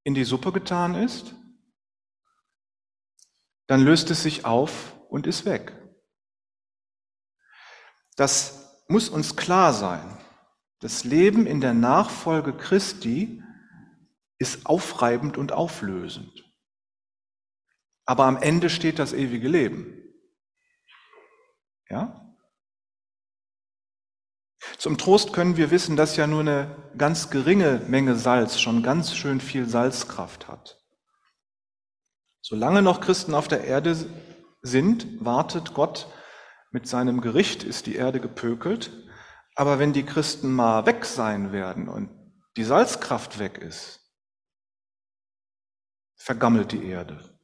in 0.04 0.14
die 0.14 0.24
Suppe 0.24 0.52
getan 0.52 0.94
ist? 0.94 1.34
Dann 3.66 3.80
löst 3.80 4.10
es 4.10 4.22
sich 4.22 4.44
auf 4.44 4.94
und 5.08 5.26
ist 5.26 5.44
weg. 5.44 5.72
Das 8.16 8.84
muss 8.88 9.08
uns 9.08 9.36
klar 9.36 9.72
sein. 9.72 10.18
Das 10.82 11.04
Leben 11.04 11.46
in 11.46 11.60
der 11.60 11.74
Nachfolge 11.74 12.52
Christi 12.52 13.40
ist 14.38 14.66
aufreibend 14.66 15.38
und 15.38 15.52
auflösend. 15.52 16.44
Aber 18.04 18.24
am 18.24 18.36
Ende 18.36 18.68
steht 18.68 18.98
das 18.98 19.12
ewige 19.12 19.48
Leben. 19.48 19.96
Ja? 21.88 22.36
Zum 24.76 24.98
Trost 24.98 25.32
können 25.32 25.56
wir 25.56 25.70
wissen, 25.70 25.96
dass 25.96 26.16
ja 26.16 26.26
nur 26.26 26.40
eine 26.40 26.90
ganz 26.98 27.30
geringe 27.30 27.80
Menge 27.86 28.16
Salz 28.16 28.60
schon 28.60 28.82
ganz 28.82 29.14
schön 29.14 29.40
viel 29.40 29.68
Salzkraft 29.68 30.48
hat. 30.48 30.82
Solange 32.40 32.82
noch 32.82 33.00
Christen 33.00 33.34
auf 33.34 33.46
der 33.46 33.62
Erde 33.62 33.96
sind, 34.62 35.24
wartet 35.24 35.74
Gott 35.74 36.08
mit 36.72 36.88
seinem 36.88 37.20
Gericht, 37.20 37.62
ist 37.62 37.86
die 37.86 37.94
Erde 37.94 38.18
gepökelt. 38.18 38.90
Aber 39.54 39.78
wenn 39.78 39.92
die 39.92 40.04
Christen 40.04 40.52
mal 40.52 40.86
weg 40.86 41.04
sein 41.04 41.52
werden 41.52 41.88
und 41.88 42.10
die 42.56 42.64
Salzkraft 42.64 43.38
weg 43.38 43.58
ist, 43.58 44.00
vergammelt 46.16 46.72
die 46.72 46.86
Erde. 46.86 47.38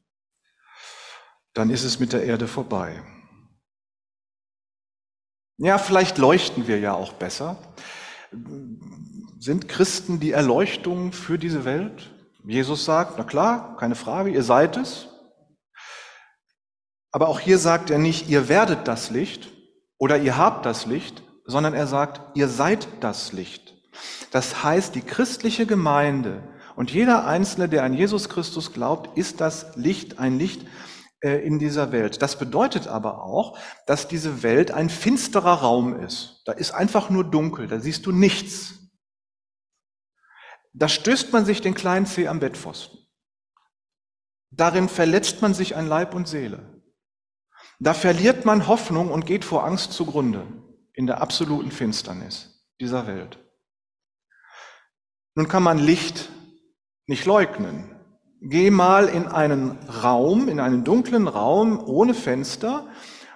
Dann 1.54 1.70
ist 1.70 1.84
es 1.84 1.98
mit 1.98 2.12
der 2.12 2.24
Erde 2.24 2.46
vorbei. 2.46 3.02
Ja, 5.56 5.78
vielleicht 5.78 6.18
leuchten 6.18 6.68
wir 6.68 6.78
ja 6.78 6.94
auch 6.94 7.14
besser. 7.14 7.56
Sind 9.40 9.68
Christen 9.68 10.20
die 10.20 10.30
Erleuchtung 10.30 11.12
für 11.12 11.38
diese 11.38 11.64
Welt? 11.64 12.14
Jesus 12.44 12.84
sagt, 12.84 13.18
na 13.18 13.24
klar, 13.24 13.76
keine 13.76 13.96
Frage, 13.96 14.30
ihr 14.30 14.44
seid 14.44 14.76
es. 14.76 15.08
Aber 17.10 17.28
auch 17.28 17.40
hier 17.40 17.58
sagt 17.58 17.90
er 17.90 17.98
nicht, 17.98 18.28
ihr 18.28 18.48
werdet 18.48 18.86
das 18.86 19.10
Licht 19.10 19.50
oder 19.98 20.18
ihr 20.18 20.36
habt 20.36 20.64
das 20.64 20.86
Licht, 20.86 21.22
sondern 21.48 21.74
er 21.74 21.86
sagt, 21.86 22.20
ihr 22.36 22.46
seid 22.46 22.86
das 23.00 23.32
Licht. 23.32 23.74
Das 24.30 24.62
heißt, 24.62 24.94
die 24.94 25.00
christliche 25.00 25.66
Gemeinde 25.66 26.42
und 26.76 26.92
jeder 26.92 27.26
Einzelne, 27.26 27.68
der 27.68 27.82
an 27.82 27.94
Jesus 27.94 28.28
Christus 28.28 28.72
glaubt, 28.72 29.16
ist 29.16 29.40
das 29.40 29.74
Licht, 29.74 30.20
ein 30.20 30.38
Licht, 30.38 30.64
äh, 31.20 31.44
in 31.44 31.58
dieser 31.58 31.90
Welt. 31.90 32.22
Das 32.22 32.38
bedeutet 32.38 32.86
aber 32.86 33.24
auch, 33.24 33.58
dass 33.86 34.06
diese 34.06 34.42
Welt 34.42 34.70
ein 34.70 34.90
finsterer 34.90 35.54
Raum 35.54 35.98
ist. 35.98 36.42
Da 36.44 36.52
ist 36.52 36.70
einfach 36.70 37.10
nur 37.10 37.24
dunkel, 37.24 37.66
da 37.66 37.80
siehst 37.80 38.06
du 38.06 38.12
nichts. 38.12 38.74
Da 40.74 40.86
stößt 40.86 41.32
man 41.32 41.44
sich 41.44 41.62
den 41.62 41.74
kleinen 41.74 42.06
Zeh 42.06 42.28
am 42.28 42.38
Bettpfosten. 42.38 42.98
Darin 44.50 44.88
verletzt 44.88 45.42
man 45.42 45.54
sich 45.54 45.76
an 45.76 45.86
Leib 45.86 46.14
und 46.14 46.28
Seele. 46.28 46.82
Da 47.80 47.94
verliert 47.94 48.44
man 48.44 48.68
Hoffnung 48.68 49.10
und 49.10 49.26
geht 49.26 49.44
vor 49.44 49.64
Angst 49.64 49.92
zugrunde 49.92 50.46
in 50.98 51.06
der 51.06 51.22
absoluten 51.22 51.70
Finsternis 51.70 52.60
dieser 52.80 53.06
Welt. 53.06 53.38
Nun 55.36 55.46
kann 55.46 55.62
man 55.62 55.78
Licht 55.78 56.28
nicht 57.06 57.24
leugnen. 57.24 57.94
Geh 58.40 58.72
mal 58.72 59.06
in 59.06 59.28
einen 59.28 59.78
Raum, 60.02 60.48
in 60.48 60.58
einen 60.58 60.82
dunklen 60.82 61.28
Raum 61.28 61.78
ohne 61.78 62.14
Fenster 62.14 62.88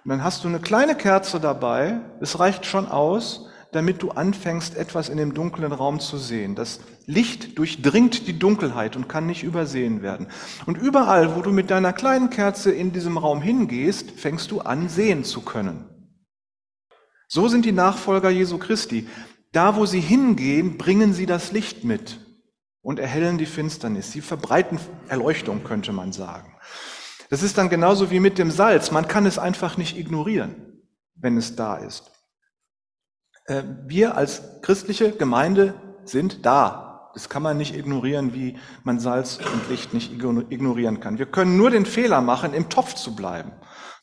und 0.05 0.09
dann 0.11 0.25
hast 0.25 0.43
du 0.43 0.49
eine 0.49 0.59
kleine 0.59 0.97
Kerze 0.97 1.39
dabei. 1.39 2.01
Es 2.21 2.41
reicht 2.41 2.67
schon 2.67 2.89
aus, 2.89 3.47
damit 3.71 4.03
du 4.03 4.11
anfängst, 4.11 4.77
etwas 4.77 5.09
in 5.09 5.19
dem 5.19 5.33
dunklen 5.33 5.71
Raum 5.71 6.01
zu 6.01 6.19
sehen. 6.19 6.57
Das 6.57 6.81
Licht 7.07 7.59
durchdringt 7.59 8.27
die 8.27 8.41
Dunkelheit 8.41 8.97
und 8.97 9.09
kann 9.09 9.27
nicht 9.27 9.45
übersehen 9.45 10.03
werden. 10.03 10.27
Und 10.67 10.79
überall, 10.79 11.37
wo 11.37 11.43
du 11.43 11.53
mit 11.53 11.71
deiner 11.71 11.93
kleinen 11.93 12.29
Kerze 12.29 12.73
in 12.73 12.93
diesem 12.93 13.19
Raum 13.19 13.41
hingehst, 13.41 14.11
fängst 14.11 14.51
du 14.51 14.63
an, 14.63 14.89
sehen 14.89 15.23
zu 15.23 15.43
können. 15.43 15.92
So 17.35 17.49
sind 17.49 17.65
die 17.65 17.73
Nachfolger 17.73 18.29
Jesu 18.29 18.59
Christi. 18.59 19.09
Da, 19.53 19.75
wo 19.77 19.87
sie 19.87 20.01
hingehen, 20.01 20.77
bringen 20.77 21.15
sie 21.15 21.25
das 21.25 21.51
Licht 21.51 21.83
mit 21.83 22.21
und 22.83 22.99
erhellen 22.99 23.39
die 23.39 23.47
Finsternis. 23.47 24.13
Sie 24.13 24.21
verbreiten 24.21 24.79
Erleuchtung, 25.09 25.65
könnte 25.65 25.95
man 25.95 26.13
sagen. 26.13 26.55
Das 27.31 27.43
ist 27.43 27.57
dann 27.57 27.71
genauso 27.71 28.11
wie 28.11 28.21
mit 28.21 28.37
dem 28.37 28.51
Salz. 28.51 28.91
Man 28.91 29.09
kann 29.09 29.25
es 29.25 29.39
einfach 29.39 29.79
nicht 29.79 29.97
ignorieren, 29.97 30.83
wenn 31.15 31.39
es 31.39 31.57
da 31.57 31.77
ist. 31.77 32.13
Äh, 33.47 33.63
wir 33.87 34.15
als 34.15 34.61
christliche 34.61 35.13
Gemeinde 35.13 35.73
sind 36.05 36.45
da. 36.45 36.92
Das 37.15 37.29
kann 37.29 37.43
man 37.43 37.59
nicht 37.59 37.77
ignorieren, 37.77 38.35
wie 38.35 38.57
man 38.85 38.99
Salz 38.99 39.39
und 39.39 39.69
Licht 39.71 39.93
nicht 39.95 40.13
ignorieren 40.13 41.01
kann. 41.01 41.19
Wir 41.19 41.27
können 41.27 41.57
nur 41.57 41.71
den 41.71 41.87
Fehler 41.87 42.21
machen, 42.21 42.55
im 42.55 42.69
Topf 42.69 42.95
zu 42.95 43.15
bleiben 43.15 43.53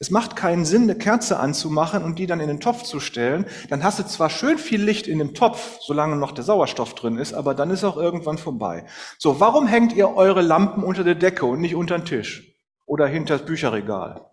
es 0.01 0.11
macht 0.11 0.37
keinen 0.37 0.63
Sinn, 0.63 0.83
eine 0.83 0.95
Kerze 0.95 1.39
anzumachen 1.39 2.03
und 2.03 2.19
die 2.19 2.25
dann 2.25 2.39
in 2.39 2.47
den 2.47 2.61
Topf 2.61 2.83
zu 2.83 3.01
stellen. 3.01 3.45
Dann 3.69 3.83
hast 3.83 3.99
du 3.99 4.03
zwar 4.05 4.29
schön 4.29 4.57
viel 4.57 4.81
Licht 4.81 5.07
in 5.07 5.19
dem 5.19 5.33
Topf, 5.33 5.79
solange 5.81 6.15
noch 6.15 6.31
der 6.31 6.45
Sauerstoff 6.45 6.95
drin 6.95 7.17
ist, 7.17 7.33
aber 7.33 7.53
dann 7.53 7.69
ist 7.69 7.83
auch 7.83 7.97
irgendwann 7.97 8.37
vorbei. 8.37 8.85
So, 9.17 9.41
warum 9.41 9.67
hängt 9.67 9.91
ihr 9.91 10.15
eure 10.15 10.41
Lampen 10.41 10.83
unter 10.83 11.03
der 11.03 11.15
Decke 11.15 11.45
und 11.45 11.59
nicht 11.59 11.75
unter 11.75 11.97
den 11.97 12.05
Tisch 12.05 12.55
oder 12.85 13.07
hinter 13.07 13.37
das 13.37 13.45
Bücherregal? 13.45 14.25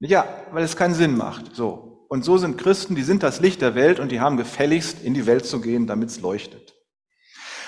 Ja, 0.00 0.26
weil 0.52 0.64
es 0.64 0.74
keinen 0.74 0.94
Sinn 0.94 1.18
macht. 1.18 1.54
So. 1.54 2.06
Und 2.08 2.24
so 2.24 2.38
sind 2.38 2.56
Christen, 2.56 2.94
die 2.94 3.02
sind 3.02 3.22
das 3.22 3.40
Licht 3.40 3.60
der 3.60 3.74
Welt 3.74 4.00
und 4.00 4.10
die 4.10 4.20
haben 4.20 4.38
gefälligst 4.38 5.02
in 5.02 5.12
die 5.12 5.26
Welt 5.26 5.44
zu 5.44 5.60
gehen, 5.60 5.86
damit 5.86 6.08
es 6.08 6.20
leuchtet. 6.22 6.73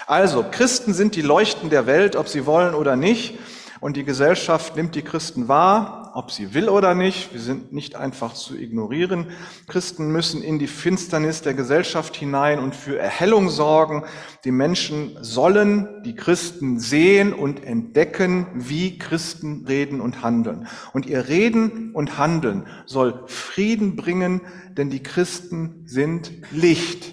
Also, 0.06 0.44
Christen 0.48 0.94
sind 0.94 1.16
die 1.16 1.22
Leuchten 1.22 1.68
der 1.68 1.86
Welt, 1.86 2.14
ob 2.14 2.28
sie 2.28 2.46
wollen 2.46 2.74
oder 2.74 2.94
nicht. 2.94 3.38
Und 3.80 3.96
die 3.96 4.04
Gesellschaft 4.04 4.76
nimmt 4.76 4.94
die 4.94 5.02
Christen 5.02 5.48
wahr, 5.48 6.12
ob 6.14 6.30
sie 6.30 6.54
will 6.54 6.68
oder 6.68 6.94
nicht. 6.94 7.32
Wir 7.32 7.40
sind 7.40 7.72
nicht 7.72 7.96
einfach 7.96 8.32
zu 8.32 8.56
ignorieren. 8.56 9.26
Christen 9.66 10.12
müssen 10.12 10.42
in 10.42 10.58
die 10.60 10.68
Finsternis 10.68 11.42
der 11.42 11.54
Gesellschaft 11.54 12.16
hinein 12.16 12.58
und 12.60 12.74
für 12.74 12.98
Erhellung 12.98 13.50
sorgen. 13.50 14.04
Die 14.44 14.52
Menschen 14.52 15.18
sollen 15.22 16.02
die 16.04 16.14
Christen 16.14 16.78
sehen 16.78 17.34
und 17.34 17.64
entdecken, 17.64 18.46
wie 18.54 18.98
Christen 18.98 19.66
reden 19.66 20.00
und 20.00 20.22
handeln. 20.22 20.68
Und 20.92 21.06
ihr 21.06 21.28
Reden 21.28 21.92
und 21.94 22.16
Handeln 22.16 22.66
soll 22.86 23.24
Frieden 23.26 23.96
bringen, 23.96 24.40
denn 24.76 24.88
die 24.88 25.02
Christen 25.02 25.82
sind 25.84 26.30
Licht 26.52 27.12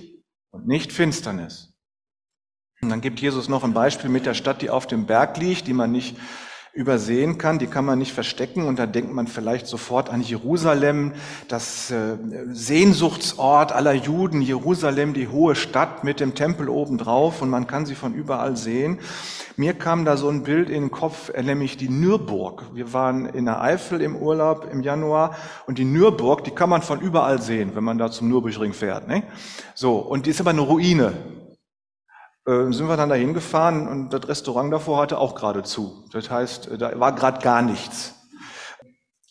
und 0.52 0.68
nicht 0.68 0.94
Finsternis. 0.94 1.73
Und 2.84 2.90
dann 2.90 3.00
gibt 3.00 3.22
Jesus 3.22 3.48
noch 3.48 3.64
ein 3.64 3.74
Beispiel 3.74 4.10
mit 4.10 4.26
der 4.26 4.34
Stadt, 4.34 4.62
die 4.62 4.70
auf 4.70 4.88
dem 4.88 5.06
Berg 5.06 5.38
liegt, 5.38 5.68
die 5.68 5.74
man 5.74 5.94
nicht 5.94 6.18
übersehen 6.74 7.38
kann, 7.38 7.60
die 7.60 7.68
kann 7.68 7.86
man 7.86 7.98
nicht 7.98 8.12
verstecken 8.12 8.66
und 8.66 8.78
da 8.78 8.88
denkt 8.88 9.14
man 9.14 9.28
vielleicht 9.28 9.68
sofort 9.68 10.10
an 10.10 10.22
Jerusalem, 10.22 11.14
das 11.48 11.92
äh, 11.92 12.18
Sehnsuchtsort 12.48 13.72
aller 13.72 13.94
Juden, 13.94 14.42
Jerusalem, 14.42 15.14
die 15.14 15.28
hohe 15.28 15.56
Stadt 15.56 16.04
mit 16.04 16.20
dem 16.20 16.34
Tempel 16.34 16.68
obendrauf 16.68 17.42
und 17.42 17.50
man 17.50 17.68
kann 17.68 17.86
sie 17.86 17.96
von 17.96 18.14
überall 18.14 18.58
sehen. 18.58 19.00
Mir 19.56 19.76
kam 19.76 20.04
da 20.04 20.18
so 20.18 20.28
ein 20.30 20.44
Bild 20.44 20.68
in 20.68 20.82
den 20.82 20.92
Kopf, 20.92 21.30
äh, 21.30 21.44
nämlich 21.44 21.78
die 21.78 21.90
Nürburg. 21.90 22.64
Wir 22.74 22.92
waren 22.92 23.28
in 23.28 23.46
der 23.46 23.62
Eifel 23.62 24.02
im 24.02 24.16
Urlaub 24.16 24.68
im 24.70 24.82
Januar 24.82 25.38
und 25.68 25.78
die 25.78 25.86
Nürburg, 25.86 26.44
die 26.44 26.52
kann 26.52 26.70
man 26.70 26.82
von 26.82 27.00
überall 27.00 27.40
sehen, 27.40 27.76
wenn 27.76 27.84
man 27.84 27.98
da 27.98 28.12
zum 28.12 28.28
Nürburgring 28.28 28.74
fährt. 28.74 29.08
Ne? 29.08 29.24
So, 29.74 30.00
und 30.00 30.26
die 30.26 30.32
ist 30.32 30.42
aber 30.42 30.50
eine 30.50 30.62
Ruine 30.62 31.14
sind 32.46 32.88
wir 32.88 32.98
dann 32.98 33.10
dahin 33.10 33.34
gefahren 33.34 33.88
und 33.88 34.14
das 34.14 34.28
Restaurant 34.28 34.72
davor 34.74 35.02
hatte 35.02 35.18
auch 35.18 35.36
gerade 35.36 35.64
zu. 35.64 36.06
Das 36.12 36.30
heißt, 36.30 36.68
äh, 36.72 36.78
da 36.78 37.00
war 37.00 37.16
gerade 37.16 37.42
gar 37.42 37.62
nichts. 37.62 38.16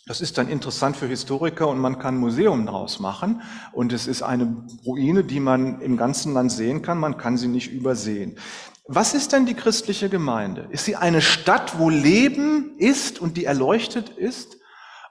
Das 0.07 0.21
ist 0.21 0.37
dann 0.37 0.49
interessant 0.49 0.97
für 0.97 1.07
Historiker 1.07 1.69
und 1.69 1.79
man 1.79 1.99
kann 1.99 2.17
ein 2.17 2.21
Museum 2.21 2.67
draus 2.67 2.99
machen. 2.99 3.43
Und 3.73 3.93
es 3.93 4.07
ist 4.07 4.23
eine 4.23 4.67
Ruine, 4.85 5.25
die 5.25 5.41
man 5.41 5.81
im 5.81 5.97
ganzen 5.97 6.33
Land 6.33 6.51
sehen 6.51 6.83
kann. 6.83 6.99
Man 6.99 7.19
kann 7.19 7.37
sie 7.37 7.47
nicht 7.47 7.71
übersehen. 7.71 8.37
Was 8.89 9.15
ist 9.15 9.33
denn 9.33 9.47
die 9.47 9.55
christliche 9.55 10.09
Gemeinde? 10.09 10.67
Ist 10.71 10.87
sie 10.87 10.97
eine 10.97 11.21
Stadt, 11.21 11.79
wo 11.79 11.89
Leben 11.89 12.77
ist 12.79 13.21
und 13.21 13.37
die 13.37 13.45
erleuchtet 13.45 14.09
ist? 14.09 14.57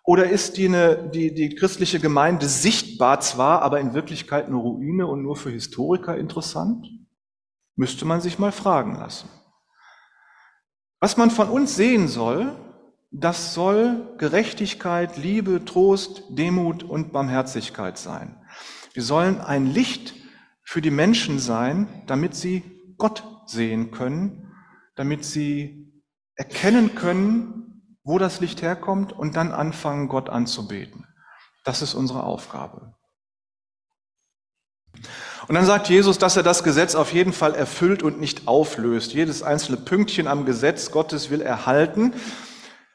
Oder 0.04 0.30
ist 0.30 0.58
die, 0.58 0.66
eine, 0.66 1.10
die, 1.14 1.34
die 1.34 1.56
christliche 1.56 2.00
Gemeinde 2.00 2.48
sichtbar 2.48 3.22
zwar, 3.22 3.62
aber 3.62 3.80
in 3.80 3.94
Wirklichkeit 3.94 4.48
eine 4.48 4.58
Ruine 4.58 5.08
und 5.08 5.22
nur 5.22 5.38
für 5.38 5.52
Historiker 5.52 6.18
interessant? 6.18 6.88
Müsste 7.76 8.06
man 8.06 8.22
sich 8.22 8.40
mal 8.40 8.52
fragen 8.52 8.98
lassen. 8.98 9.30
Was 11.00 11.18
man 11.18 11.32
von 11.32 11.50
uns 11.50 11.76
sehen 11.76 12.08
soll, 12.08 12.56
das 13.12 13.54
soll 13.54 14.16
Gerechtigkeit, 14.18 15.18
Liebe, 15.18 15.66
Trost, 15.66 16.24
Demut 16.30 16.84
und 16.84 17.12
Barmherzigkeit 17.12 17.98
sein. 17.98 18.42
Wir 18.94 19.04
sollen 19.04 19.42
ein 19.42 19.66
Licht 19.66 20.14
für 20.64 20.82
die 20.82 20.92
Menschen 20.92 21.40
sein, 21.40 22.04
damit 22.08 22.36
sie 22.36 22.64
Gott 22.98 23.24
sehen 23.48 23.92
können, 23.92 24.54
damit 24.96 25.26
sie 25.26 25.92
erkennen 26.36 26.96
können, 26.96 27.98
wo 28.04 28.18
das 28.18 28.40
Licht 28.40 28.62
herkommt 28.62 29.12
und 29.12 29.36
dann 29.36 29.52
anfangen, 29.52 30.08
Gott 30.08 30.30
anzubeten. 30.30 31.06
Das 31.64 31.82
ist 31.82 31.94
unsere 31.94 32.24
Aufgabe. 32.24 32.96
Und 35.48 35.56
dann 35.56 35.66
sagt 35.66 35.90
Jesus, 35.90 36.18
dass 36.18 36.38
er 36.38 36.44
das 36.44 36.64
Gesetz 36.64 36.96
auf 36.96 37.14
jeden 37.14 37.34
Fall 37.34 37.56
erfüllt 37.56 38.04
und 38.04 38.20
nicht 38.20 38.48
auflöst. 38.48 39.14
Jedes 39.14 39.44
einzelne 39.44 39.78
Pünktchen 39.78 40.28
am 40.28 40.46
Gesetz 40.46 40.92
Gottes 40.92 41.30
will 41.30 41.42
er 41.42 41.66
halten. 41.66 42.14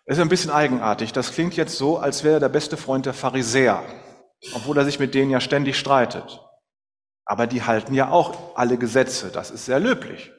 Das 0.07 0.19
ist 0.19 0.23
ein 0.23 0.29
bisschen 0.29 0.51
eigenartig. 0.51 1.13
Das 1.13 1.33
klingt 1.33 1.57
jetzt 1.57 1.77
so, 1.77 1.99
als 1.99 2.23
wäre 2.23 2.37
er 2.37 2.41
der 2.41 2.49
beste 2.49 2.77
Freund 2.77 3.07
der 3.07 3.15
Pharisäer, 3.15 3.83
obwohl 4.55 4.79
er 4.79 4.85
sich 4.85 4.99
mit 4.99 5.15
denen 5.15 5.31
ja 5.31 5.41
ständig 5.41 5.77
streitet. 5.77 6.41
Aber 7.25 7.49
die 7.49 7.65
halten 7.65 7.93
ja 7.93 8.11
auch 8.11 8.57
alle 8.57 8.79
Gesetze. 8.79 9.31
Das 9.33 9.51
ist 9.51 9.67
sehr 9.67 9.81
löblich. 9.81 10.33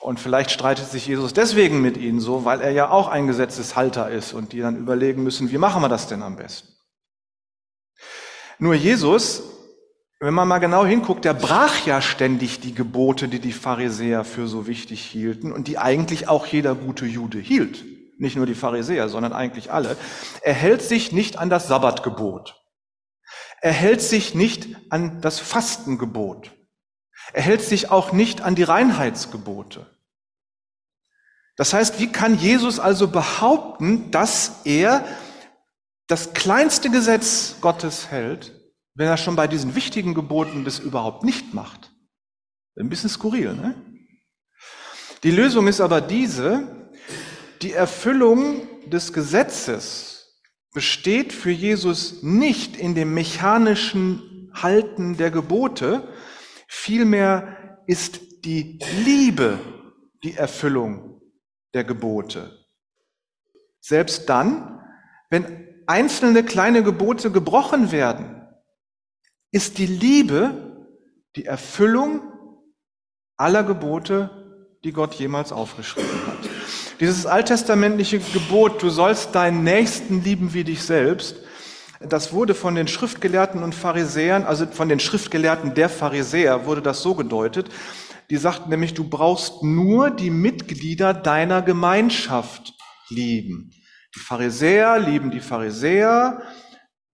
Und 0.00 0.20
vielleicht 0.20 0.50
streitet 0.50 0.90
sich 0.90 1.06
Jesus 1.06 1.32
deswegen 1.32 1.80
mit 1.80 1.96
ihnen 1.96 2.20
so, 2.20 2.44
weil 2.44 2.60
er 2.60 2.70
ja 2.70 2.90
auch 2.90 3.08
ein 3.08 3.26
Gesetzeshalter 3.26 4.10
ist 4.10 4.32
und 4.32 4.52
die 4.52 4.60
dann 4.60 4.76
überlegen 4.76 5.22
müssen, 5.22 5.50
wie 5.50 5.58
machen 5.58 5.82
wir 5.82 5.88
das 5.88 6.06
denn 6.06 6.22
am 6.22 6.36
besten? 6.36 6.68
Nur 8.58 8.74
Jesus, 8.74 9.42
wenn 10.20 10.34
man 10.34 10.48
mal 10.48 10.58
genau 10.58 10.84
hinguckt, 10.86 11.24
der 11.24 11.34
brach 11.34 11.84
ja 11.86 12.00
ständig 12.00 12.60
die 12.60 12.74
Gebote, 12.74 13.28
die 13.28 13.40
die 13.40 13.52
Pharisäer 13.52 14.24
für 14.24 14.46
so 14.46 14.66
wichtig 14.66 15.02
hielten 15.02 15.52
und 15.52 15.68
die 15.68 15.78
eigentlich 15.78 16.28
auch 16.28 16.46
jeder 16.46 16.74
gute 16.74 17.06
Jude 17.06 17.38
hielt 17.38 17.84
nicht 18.18 18.36
nur 18.36 18.46
die 18.46 18.54
Pharisäer, 18.54 19.08
sondern 19.08 19.32
eigentlich 19.32 19.72
alle, 19.72 19.96
er 20.42 20.54
hält 20.54 20.82
sich 20.82 21.12
nicht 21.12 21.38
an 21.38 21.50
das 21.50 21.68
Sabbatgebot. 21.68 22.60
Er 23.60 23.72
hält 23.72 24.02
sich 24.02 24.34
nicht 24.34 24.76
an 24.90 25.20
das 25.20 25.38
Fastengebot. 25.38 26.52
Er 27.32 27.42
hält 27.42 27.62
sich 27.62 27.90
auch 27.90 28.12
nicht 28.12 28.42
an 28.42 28.54
die 28.54 28.62
Reinheitsgebote. 28.62 29.86
Das 31.56 31.72
heißt, 31.72 32.00
wie 32.00 32.10
kann 32.10 32.36
Jesus 32.36 32.80
also 32.80 33.08
behaupten, 33.08 34.10
dass 34.10 34.60
er 34.64 35.04
das 36.08 36.34
kleinste 36.34 36.90
Gesetz 36.90 37.56
Gottes 37.60 38.10
hält, 38.10 38.52
wenn 38.94 39.08
er 39.08 39.16
schon 39.16 39.36
bei 39.36 39.46
diesen 39.46 39.74
wichtigen 39.74 40.14
Geboten 40.14 40.64
das 40.64 40.78
überhaupt 40.78 41.24
nicht 41.24 41.54
macht? 41.54 41.92
Ein 42.78 42.88
bisschen 42.88 43.10
skurril, 43.10 43.54
ne? 43.54 43.74
Die 45.22 45.30
Lösung 45.30 45.68
ist 45.68 45.80
aber 45.80 46.00
diese, 46.00 46.90
die 47.62 47.72
Erfüllung 47.72 48.68
des 48.90 49.12
Gesetzes 49.12 50.42
besteht 50.74 51.32
für 51.32 51.50
Jesus 51.50 52.22
nicht 52.22 52.76
in 52.76 52.94
dem 52.94 53.14
mechanischen 53.14 54.50
Halten 54.52 55.16
der 55.16 55.30
Gebote, 55.30 56.08
vielmehr 56.68 57.82
ist 57.86 58.44
die 58.44 58.78
Liebe 59.04 59.58
die 60.22 60.34
Erfüllung 60.34 61.22
der 61.72 61.84
Gebote. 61.84 62.66
Selbst 63.80 64.28
dann, 64.28 64.80
wenn 65.30 65.82
einzelne 65.86 66.44
kleine 66.44 66.82
Gebote 66.82 67.30
gebrochen 67.30 67.92
werden, 67.92 68.43
ist 69.54 69.78
die 69.78 69.86
Liebe 69.86 70.50
die 71.36 71.44
Erfüllung 71.44 72.22
aller 73.36 73.62
Gebote, 73.62 74.28
die 74.82 74.90
Gott 74.90 75.14
jemals 75.14 75.52
aufgeschrieben 75.52 76.26
hat. 76.26 76.50
Dieses 76.98 77.24
alttestamentliche 77.24 78.18
Gebot, 78.18 78.82
du 78.82 78.90
sollst 78.90 79.32
deinen 79.36 79.62
Nächsten 79.62 80.24
lieben 80.24 80.54
wie 80.54 80.64
dich 80.64 80.82
selbst, 80.82 81.36
das 82.00 82.32
wurde 82.32 82.54
von 82.54 82.74
den 82.74 82.88
Schriftgelehrten 82.88 83.62
und 83.62 83.76
Pharisäern, 83.76 84.42
also 84.42 84.66
von 84.66 84.88
den 84.88 84.98
Schriftgelehrten 84.98 85.72
der 85.74 85.88
Pharisäer, 85.88 86.66
wurde 86.66 86.82
das 86.82 87.00
so 87.00 87.14
gedeutet. 87.14 87.68
Die 88.30 88.36
sagten 88.36 88.70
nämlich, 88.70 88.94
du 88.94 89.08
brauchst 89.08 89.62
nur 89.62 90.10
die 90.10 90.30
Mitglieder 90.30 91.14
deiner 91.14 91.62
Gemeinschaft 91.62 92.74
lieben. 93.08 93.70
Die 94.16 94.20
Pharisäer 94.20 94.98
lieben 94.98 95.30
die 95.30 95.40
Pharisäer, 95.40 96.42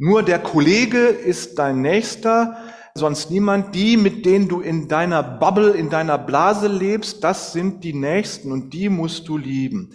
nur 0.03 0.23
der 0.23 0.39
Kollege 0.39 1.09
ist 1.09 1.59
dein 1.59 1.83
Nächster 1.83 2.57
sonst 2.95 3.31
niemand. 3.31 3.75
Die, 3.75 3.99
mit 3.99 4.25
denen 4.25 4.49
du 4.49 4.63
in 4.63 4.89
deiner 4.89 5.23
Bubble, 5.23 5.73
in 5.73 5.91
deiner 5.91 6.17
Blase 6.17 6.69
lebst, 6.69 7.23
das 7.23 7.53
sind 7.53 7.85
die 7.85 7.93
Nächsten 7.93 8.51
und 8.51 8.73
die 8.73 8.89
musst 8.89 9.29
du 9.29 9.37
lieben. 9.37 9.91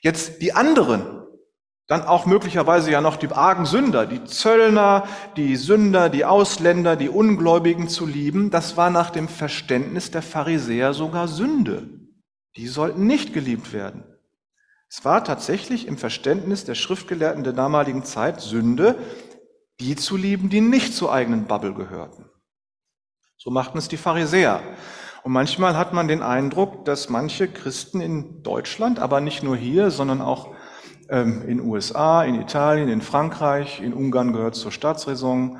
Jetzt 0.00 0.40
die 0.40 0.54
anderen, 0.54 1.02
dann 1.88 2.04
auch 2.04 2.24
möglicherweise 2.24 2.90
ja 2.90 3.02
noch 3.02 3.16
die 3.16 3.30
argen 3.30 3.66
Sünder, 3.66 4.06
die 4.06 4.24
Zöllner, 4.24 5.06
die 5.36 5.56
Sünder, 5.56 6.08
die 6.08 6.24
Ausländer, 6.24 6.96
die 6.96 7.10
Ungläubigen 7.10 7.86
zu 7.86 8.06
lieben, 8.06 8.50
das 8.50 8.78
war 8.78 8.88
nach 8.88 9.10
dem 9.10 9.28
Verständnis 9.28 10.10
der 10.10 10.22
Pharisäer 10.22 10.94
sogar 10.94 11.28
Sünde. 11.28 11.86
Die 12.56 12.66
sollten 12.66 13.06
nicht 13.06 13.34
geliebt 13.34 13.74
werden. 13.74 14.04
Es 14.88 15.04
war 15.04 15.22
tatsächlich 15.22 15.86
im 15.86 15.98
Verständnis 15.98 16.64
der 16.64 16.74
Schriftgelehrten 16.74 17.44
der 17.44 17.52
damaligen 17.52 18.04
Zeit 18.04 18.40
Sünde, 18.40 18.96
die 19.80 19.96
zu 19.96 20.16
lieben, 20.16 20.50
die 20.50 20.60
nicht 20.60 20.94
zur 20.94 21.12
eigenen 21.12 21.46
Bubble 21.46 21.74
gehörten. 21.74 22.26
So 23.36 23.50
machten 23.50 23.78
es 23.78 23.88
die 23.88 23.96
Pharisäer. 23.96 24.62
Und 25.22 25.32
manchmal 25.32 25.76
hat 25.76 25.92
man 25.92 26.08
den 26.08 26.22
Eindruck, 26.22 26.84
dass 26.84 27.08
manche 27.08 27.48
Christen 27.48 28.00
in 28.00 28.42
Deutschland, 28.42 28.98
aber 28.98 29.20
nicht 29.20 29.42
nur 29.42 29.56
hier, 29.56 29.90
sondern 29.90 30.20
auch 30.20 30.54
ähm, 31.08 31.42
in 31.48 31.60
USA, 31.60 32.22
in 32.22 32.40
Italien, 32.40 32.88
in 32.88 33.02
Frankreich, 33.02 33.80
in 33.80 33.92
Ungarn 33.92 34.32
gehört 34.32 34.54
zur 34.54 34.72
Staatsräson, 34.72 35.58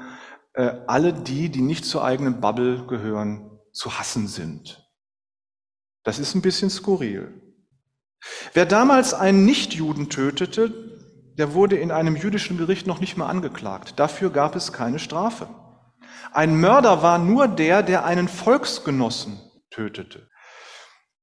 äh, 0.54 0.72
alle 0.86 1.12
die, 1.12 1.48
die 1.48 1.62
nicht 1.62 1.84
zur 1.84 2.04
eigenen 2.04 2.40
Bubble 2.40 2.86
gehören, 2.86 3.50
zu 3.72 3.98
hassen 3.98 4.28
sind. 4.28 4.86
Das 6.04 6.18
ist 6.18 6.34
ein 6.34 6.42
bisschen 6.42 6.70
skurril. 6.70 7.42
Wer 8.52 8.66
damals 8.66 9.14
einen 9.14 9.44
Nichtjuden 9.44 10.10
tötete, 10.10 10.89
der 11.40 11.54
wurde 11.54 11.76
in 11.76 11.90
einem 11.90 12.16
jüdischen 12.16 12.58
Gericht 12.58 12.86
noch 12.86 13.00
nicht 13.00 13.16
mal 13.16 13.26
angeklagt. 13.26 13.94
Dafür 13.96 14.28
gab 14.28 14.54
es 14.56 14.74
keine 14.74 14.98
Strafe. 14.98 15.48
Ein 16.32 16.60
Mörder 16.60 17.02
war 17.02 17.18
nur 17.18 17.48
der, 17.48 17.82
der 17.82 18.04
einen 18.04 18.28
Volksgenossen 18.28 19.40
tötete. 19.70 20.28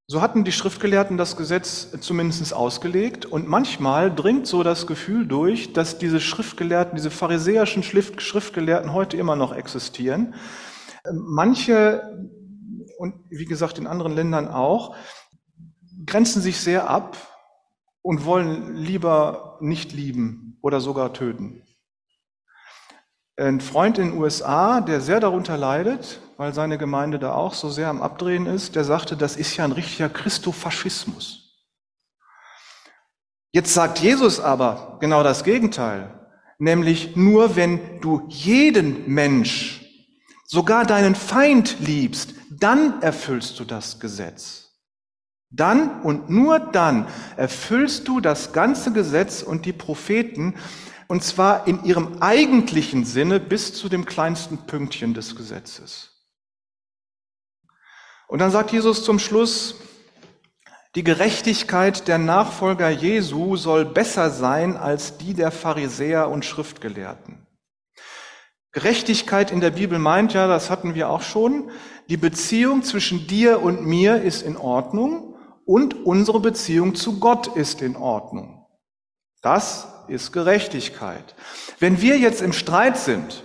So 0.07 0.19
hatten 0.19 0.43
die 0.43 0.51
Schriftgelehrten 0.51 1.17
das 1.17 1.37
Gesetz 1.37 1.91
zumindest 2.01 2.51
ausgelegt 2.51 3.27
und 3.27 3.47
manchmal 3.47 4.11
dringt 4.13 4.47
so 4.47 4.63
das 4.63 4.87
Gefühl 4.87 5.27
durch, 5.27 5.73
dass 5.73 5.99
diese 5.99 6.19
Schriftgelehrten, 6.19 6.95
diese 6.95 7.11
pharisäischen 7.11 7.83
Schriftgelehrten 7.83 8.93
heute 8.93 9.17
immer 9.17 9.35
noch 9.35 9.53
existieren. 9.53 10.33
Manche, 11.13 12.01
und 12.97 13.13
wie 13.29 13.45
gesagt 13.45 13.77
in 13.77 13.85
anderen 13.85 14.15
Ländern 14.15 14.47
auch, 14.47 14.95
grenzen 16.07 16.41
sich 16.41 16.59
sehr 16.59 16.89
ab 16.89 17.17
und 18.07 18.23
wollen 18.23 18.73
lieber 18.77 19.57
nicht 19.59 19.91
lieben 19.91 20.57
oder 20.61 20.79
sogar 20.79 21.11
töten. 21.11 21.61
Ein 23.35 23.59
Freund 23.59 23.97
in 23.97 24.11
den 24.11 24.17
USA, 24.17 24.79
der 24.79 25.01
sehr 25.01 25.19
darunter 25.19 25.57
leidet, 25.57 26.21
weil 26.37 26.53
seine 26.53 26.77
Gemeinde 26.77 27.19
da 27.19 27.33
auch 27.33 27.53
so 27.53 27.69
sehr 27.69 27.89
am 27.89 28.01
Abdrehen 28.01 28.45
ist, 28.45 28.77
der 28.77 28.85
sagte, 28.85 29.17
das 29.17 29.35
ist 29.35 29.57
ja 29.57 29.65
ein 29.65 29.73
richtiger 29.73 30.07
Christofaschismus. 30.07 31.67
Jetzt 33.51 33.73
sagt 33.73 33.99
Jesus 33.99 34.39
aber 34.39 34.99
genau 35.01 35.21
das 35.21 35.43
Gegenteil, 35.43 36.29
nämlich 36.59 37.17
nur 37.17 37.57
wenn 37.57 37.99
du 37.99 38.25
jeden 38.29 39.13
Mensch, 39.13 39.83
sogar 40.45 40.85
deinen 40.85 41.15
Feind 41.15 41.81
liebst, 41.81 42.35
dann 42.51 43.01
erfüllst 43.01 43.59
du 43.59 43.65
das 43.65 43.99
Gesetz. 43.99 44.66
Dann 45.49 46.01
und 46.01 46.29
nur 46.29 46.59
dann 46.59 47.07
erfüllst 47.37 48.07
du 48.07 48.19
das 48.19 48.51
ganze 48.51 48.91
Gesetz 48.91 49.43
und 49.43 49.65
die 49.65 49.73
Propheten, 49.73 50.55
und 51.07 51.23
zwar 51.23 51.67
in 51.67 51.83
ihrem 51.85 52.21
eigentlichen 52.21 53.05
Sinne 53.05 53.39
bis 53.39 53.73
zu 53.73 53.87
dem 53.87 54.05
kleinsten 54.05 54.57
Pünktchen 54.65 55.13
des 55.13 55.35
Gesetzes. 55.35 56.17
Und 58.27 58.39
dann 58.39 58.51
sagt 58.51 58.71
Jesus 58.73 59.05
zum 59.05 59.19
Schluss, 59.19 59.75
Die 60.95 61.03
Gerechtigkeit 61.03 62.09
der 62.09 62.17
Nachfolger 62.17 62.89
Jesu 62.89 63.55
soll 63.55 63.85
besser 63.85 64.31
sein 64.31 64.75
als 64.75 65.17
die 65.17 65.33
der 65.33 65.51
Pharisäer 65.51 66.29
und 66.29 66.43
Schriftgelehrten. 66.43 67.47
Gerechtigkeit 68.73 69.51
in 69.51 69.61
der 69.61 69.71
Bibel 69.71 69.97
meint 69.97 70.33
ja, 70.33 70.47
das 70.47 70.69
hatten 70.69 70.93
wir 70.93 71.09
auch 71.09 71.21
schon, 71.21 71.71
die 72.09 72.17
Beziehung 72.17 72.83
zwischen 72.83 73.27
dir 73.27 73.61
und 73.61 73.85
mir 73.85 74.21
ist 74.21 74.41
in 74.41 74.57
Ordnung 74.57 75.26
und 75.67 76.05
unsere 76.05 76.39
Beziehung 76.39 76.95
zu 76.95 77.19
Gott 77.19 77.55
ist 77.55 77.83
in 77.83 77.95
Ordnung. 77.95 78.65
Das 79.43 79.87
ist 80.07 80.31
Gerechtigkeit. 80.31 81.35
Wenn 81.79 82.01
wir 82.01 82.17
jetzt 82.17 82.41
im 82.41 82.53
Streit 82.53 82.97
sind, 82.97 83.43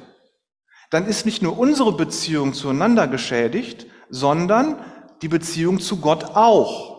dann 0.91 1.07
ist 1.07 1.27
nicht 1.27 1.43
nur 1.43 1.59
unsere 1.59 1.93
Beziehung 1.93 2.55
zueinander 2.55 3.09
geschädigt, 3.09 3.87
sondern 4.09 4.79
die 5.21 5.29
Beziehung 5.29 5.81
zu 5.81 5.99
Gott 5.99 6.25
auch 6.35 6.93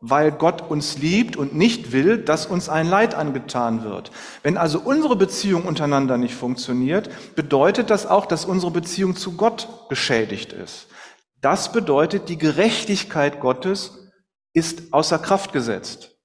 weil 0.00 0.32
Gott 0.32 0.70
uns 0.70 0.96
liebt 0.96 1.36
und 1.36 1.54
nicht 1.54 1.92
will, 1.92 2.16
dass 2.18 2.46
uns 2.46 2.70
ein 2.70 2.88
Leid 2.88 3.14
angetan 3.14 3.84
wird. 3.84 4.10
Wenn 4.42 4.56
also 4.56 4.80
unsere 4.80 5.14
Beziehung 5.14 5.64
untereinander 5.64 6.16
nicht 6.16 6.34
funktioniert, 6.34 7.10
bedeutet 7.34 7.90
das 7.90 8.06
auch, 8.06 8.24
dass 8.24 8.46
unsere 8.46 8.72
Beziehung 8.72 9.14
zu 9.14 9.36
Gott 9.36 9.68
geschädigt 9.90 10.54
ist. 10.54 10.86
Das 11.42 11.72
bedeutet, 11.72 12.30
die 12.30 12.38
Gerechtigkeit 12.38 13.40
Gottes 13.40 14.09
ist 14.52 14.92
außer 14.92 15.18
Kraft 15.18 15.52
gesetzt. 15.52 16.18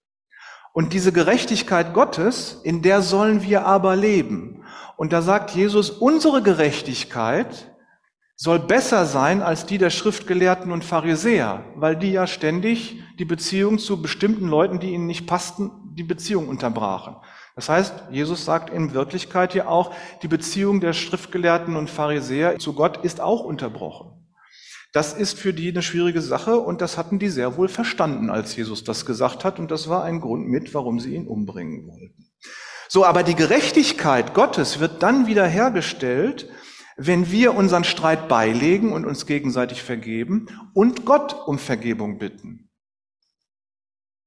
Und 0.74 0.92
diese 0.92 1.14
Gerechtigkeit 1.14 1.94
Gottes, 1.94 2.60
in 2.64 2.82
der 2.82 3.02
sollen 3.02 3.44
wir 3.44 3.66
aber 3.66 3.96
leben. 3.96 4.64
Und 4.98 5.14
da 5.14 5.22
sagt 5.22 5.52
Jesus, 5.52 5.90
unsere 5.90 6.42
Gerechtigkeit 6.42 7.72
soll 8.36 8.60
besser 8.60 9.06
sein 9.06 9.42
als 9.42 9.66
die 9.66 9.78
der 9.78 9.90
Schriftgelehrten 9.90 10.72
und 10.72 10.84
Pharisäer, 10.84 11.64
weil 11.76 11.96
die 11.96 12.12
ja 12.12 12.28
ständig 12.28 13.02
die 13.18 13.24
Beziehung 13.26 13.80
zu 13.80 14.02
bestimmten 14.02 14.50
Leuten, 14.50 14.80
die 14.80 14.92
ihnen 14.92 15.08
nicht 15.08 15.26
passten, 15.26 15.72
die 15.94 16.04
Beziehung 16.04 16.50
unterbrachen. 16.50 17.16
Das 17.56 17.70
heißt, 17.70 17.94
Jesus 18.12 18.44
sagt 18.44 18.70
in 18.70 18.94
Wirklichkeit 18.94 19.54
hier 19.54 19.70
auch, 19.70 19.96
die 20.22 20.28
Beziehung 20.28 20.82
der 20.82 20.92
Schriftgelehrten 20.92 21.78
und 21.78 21.90
Pharisäer 21.90 22.60
zu 22.60 22.74
Gott 22.74 22.98
ist 22.98 23.22
auch 23.22 23.46
unterbrochen. 23.46 24.25
Das 24.96 25.12
ist 25.12 25.38
für 25.38 25.54
die 25.54 25.72
eine 25.72 25.82
schwierige 25.82 26.22
Sache 26.22 26.58
und 26.58 26.80
das 26.80 26.98
hatten 26.98 27.20
die 27.20 27.28
sehr 27.28 27.58
wohl 27.58 27.68
verstanden, 27.68 28.30
als 28.30 28.56
Jesus 28.56 28.86
das 28.86 29.06
gesagt 29.06 29.44
hat 29.44 29.60
und 29.60 29.70
das 29.70 29.90
war 29.90 30.06
ein 30.06 30.22
Grund 30.22 30.48
mit, 30.48 30.74
warum 30.74 31.02
sie 31.02 31.16
ihn 31.16 31.28
umbringen 31.28 31.86
wollten. 31.86 32.32
So, 32.88 33.04
aber 33.04 33.24
die 33.24 33.36
Gerechtigkeit 33.36 34.34
Gottes 34.34 34.80
wird 34.80 35.04
dann 35.04 35.28
wieder 35.28 35.46
hergestellt, 35.46 36.48
wenn 36.96 37.30
wir 37.30 37.56
unseren 37.56 37.84
Streit 37.84 38.30
beilegen 38.30 38.94
und 38.94 39.04
uns 39.04 39.26
gegenseitig 39.26 39.84
vergeben 39.84 40.46
und 40.74 41.04
Gott 41.04 41.36
um 41.46 41.60
Vergebung 41.60 42.18
bitten. 42.18 42.70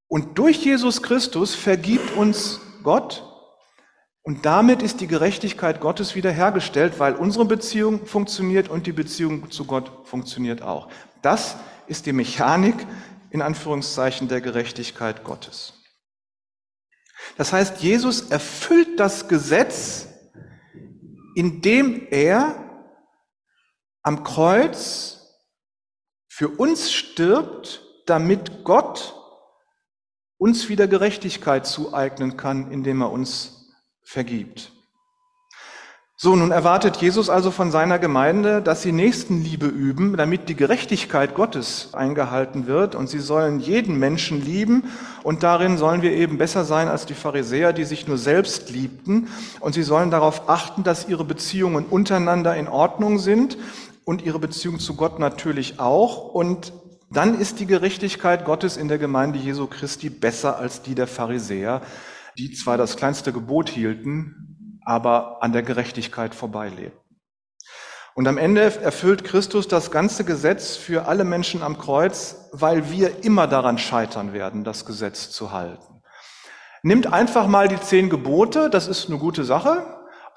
Und 0.07 0.37
durch 0.37 0.63
Jesus 0.63 1.01
Christus 1.01 1.55
vergibt 1.55 2.15
uns 2.15 2.61
Gott 2.83 3.28
und 4.23 4.45
damit 4.45 4.81
ist 4.81 5.01
die 5.01 5.07
Gerechtigkeit 5.07 5.79
Gottes 5.79 6.15
wiederhergestellt, 6.15 6.99
weil 6.99 7.15
unsere 7.15 7.45
Beziehung 7.45 8.05
funktioniert 8.05 8.69
und 8.69 8.85
die 8.85 8.91
Beziehung 8.91 9.49
zu 9.49 9.65
Gott 9.65 9.91
funktioniert 10.05 10.61
auch. 10.61 10.89
Das 11.21 11.55
ist 11.87 12.05
die 12.05 12.13
Mechanik 12.13 12.75
in 13.31 13.41
Anführungszeichen 13.41 14.27
der 14.27 14.41
Gerechtigkeit 14.41 15.23
Gottes. 15.23 15.73
Das 17.37 17.53
heißt, 17.53 17.81
Jesus 17.81 18.29
erfüllt 18.29 18.99
das 18.99 19.27
Gesetz 19.27 20.09
indem 21.39 22.07
er 22.09 22.55
am 24.01 24.25
Kreuz 24.25 25.37
für 26.27 26.49
uns 26.49 26.91
stirbt, 26.91 27.81
damit 28.05 28.65
Gott 28.65 29.15
uns 30.37 30.67
wieder 30.67 30.87
Gerechtigkeit 30.87 31.65
zueignen 31.65 32.35
kann, 32.35 32.71
indem 32.71 33.01
er 33.01 33.11
uns 33.11 33.58
vergibt. 34.09 34.71
So, 36.17 36.35
nun 36.35 36.49
erwartet 36.49 36.97
Jesus 36.97 37.29
also 37.29 37.51
von 37.51 37.69
seiner 37.69 37.99
Gemeinde, 37.99 38.61
dass 38.61 38.81
sie 38.81 38.91
Nächstenliebe 38.91 39.67
üben, 39.67 40.17
damit 40.17 40.49
die 40.49 40.55
Gerechtigkeit 40.55 41.35
Gottes 41.35 41.93
eingehalten 41.93 42.65
wird. 42.65 42.95
Und 42.95 43.07
sie 43.07 43.19
sollen 43.19 43.59
jeden 43.59 43.99
Menschen 43.99 44.43
lieben. 44.43 44.85
Und 45.21 45.43
darin 45.43 45.77
sollen 45.77 46.01
wir 46.01 46.11
eben 46.11 46.39
besser 46.39 46.65
sein 46.65 46.87
als 46.87 47.05
die 47.05 47.13
Pharisäer, 47.13 47.71
die 47.71 47.85
sich 47.85 48.07
nur 48.07 48.17
selbst 48.17 48.71
liebten. 48.71 49.29
Und 49.59 49.73
sie 49.73 49.83
sollen 49.83 50.09
darauf 50.09 50.49
achten, 50.49 50.83
dass 50.83 51.07
ihre 51.07 51.23
Beziehungen 51.23 51.85
untereinander 51.85 52.55
in 52.57 52.67
Ordnung 52.67 53.19
sind 53.19 53.57
und 54.05 54.23
ihre 54.23 54.39
Beziehung 54.39 54.79
zu 54.79 54.95
Gott 54.95 55.19
natürlich 55.19 55.79
auch. 55.79 56.33
Und 56.33 56.73
dann 57.11 57.39
ist 57.39 57.59
die 57.59 57.67
Gerechtigkeit 57.67 58.43
Gottes 58.43 58.75
in 58.75 58.87
der 58.87 58.97
Gemeinde 58.97 59.37
Jesu 59.37 59.67
Christi 59.67 60.09
besser 60.09 60.57
als 60.57 60.81
die 60.81 60.95
der 60.95 61.07
Pharisäer, 61.07 61.81
die 62.39 62.53
zwar 62.53 62.77
das 62.77 62.95
kleinste 62.95 63.33
Gebot 63.33 63.69
hielten, 63.69 64.79
aber 64.85 65.43
an 65.43 65.51
der 65.51 65.61
Gerechtigkeit 65.61 66.33
vorbeilebt. 66.33 66.97
Und 68.15 68.27
am 68.27 68.37
Ende 68.37 68.61
erfüllt 68.61 69.25
Christus 69.25 69.67
das 69.67 69.91
ganze 69.91 70.23
Gesetz 70.23 70.77
für 70.77 71.05
alle 71.07 71.25
Menschen 71.25 71.61
am 71.61 71.77
Kreuz, 71.77 72.49
weil 72.53 72.89
wir 72.91 73.23
immer 73.23 73.45
daran 73.47 73.77
scheitern 73.77 74.31
werden, 74.33 74.63
das 74.63 74.85
Gesetz 74.85 75.31
zu 75.31 75.51
halten. 75.51 76.01
Nimmt 76.81 77.11
einfach 77.11 77.47
mal 77.47 77.67
die 77.67 77.79
zehn 77.79 78.09
Gebote, 78.09 78.69
das 78.69 78.87
ist 78.87 79.09
eine 79.09 79.19
gute 79.19 79.43
Sache, 79.43 79.85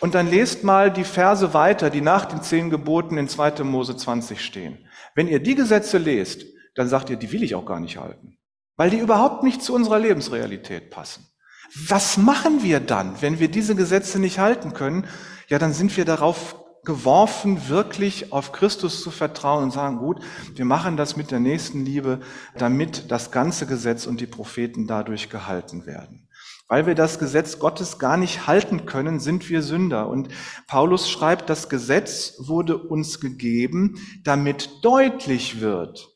und 0.00 0.16
dann 0.16 0.28
lest 0.28 0.64
mal 0.64 0.90
die 0.90 1.04
Verse 1.04 1.54
weiter, 1.54 1.88
die 1.88 2.00
nach 2.00 2.24
den 2.24 2.42
zehn 2.42 2.68
Geboten 2.68 3.16
in 3.16 3.28
2. 3.28 3.62
Mose 3.62 3.96
20 3.96 4.44
stehen. 4.44 4.88
Wenn 5.14 5.28
ihr 5.28 5.40
die 5.40 5.54
Gesetze 5.54 5.98
lest, 5.98 6.44
dann 6.74 6.88
sagt 6.88 7.10
ihr, 7.10 7.16
die 7.16 7.30
will 7.30 7.44
ich 7.44 7.54
auch 7.54 7.66
gar 7.66 7.78
nicht 7.78 7.96
halten, 7.96 8.38
weil 8.76 8.90
die 8.90 8.98
überhaupt 8.98 9.44
nicht 9.44 9.62
zu 9.62 9.72
unserer 9.72 10.00
Lebensrealität 10.00 10.90
passen. 10.90 11.31
Was 11.74 12.16
machen 12.18 12.62
wir 12.62 12.80
dann, 12.80 13.22
wenn 13.22 13.38
wir 13.38 13.48
diese 13.48 13.74
Gesetze 13.74 14.18
nicht 14.18 14.38
halten 14.38 14.74
können? 14.74 15.06
Ja, 15.48 15.58
dann 15.58 15.72
sind 15.72 15.96
wir 15.96 16.04
darauf 16.04 16.56
geworfen, 16.84 17.68
wirklich 17.68 18.32
auf 18.32 18.52
Christus 18.52 19.02
zu 19.02 19.10
vertrauen 19.10 19.64
und 19.64 19.70
sagen, 19.72 19.98
gut, 19.98 20.20
wir 20.54 20.64
machen 20.64 20.96
das 20.96 21.16
mit 21.16 21.30
der 21.30 21.40
nächsten 21.40 21.84
Liebe, 21.84 22.20
damit 22.58 23.10
das 23.10 23.30
ganze 23.30 23.66
Gesetz 23.66 24.06
und 24.06 24.20
die 24.20 24.26
Propheten 24.26 24.86
dadurch 24.86 25.30
gehalten 25.30 25.86
werden. 25.86 26.28
Weil 26.68 26.86
wir 26.86 26.94
das 26.94 27.18
Gesetz 27.18 27.58
Gottes 27.58 27.98
gar 27.98 28.16
nicht 28.16 28.46
halten 28.46 28.86
können, 28.86 29.20
sind 29.20 29.48
wir 29.48 29.62
Sünder. 29.62 30.08
Und 30.08 30.28
Paulus 30.66 31.08
schreibt, 31.10 31.50
das 31.50 31.68
Gesetz 31.68 32.34
wurde 32.38 32.76
uns 32.76 33.20
gegeben, 33.20 33.96
damit 34.24 34.70
deutlich 34.82 35.60
wird, 35.60 36.11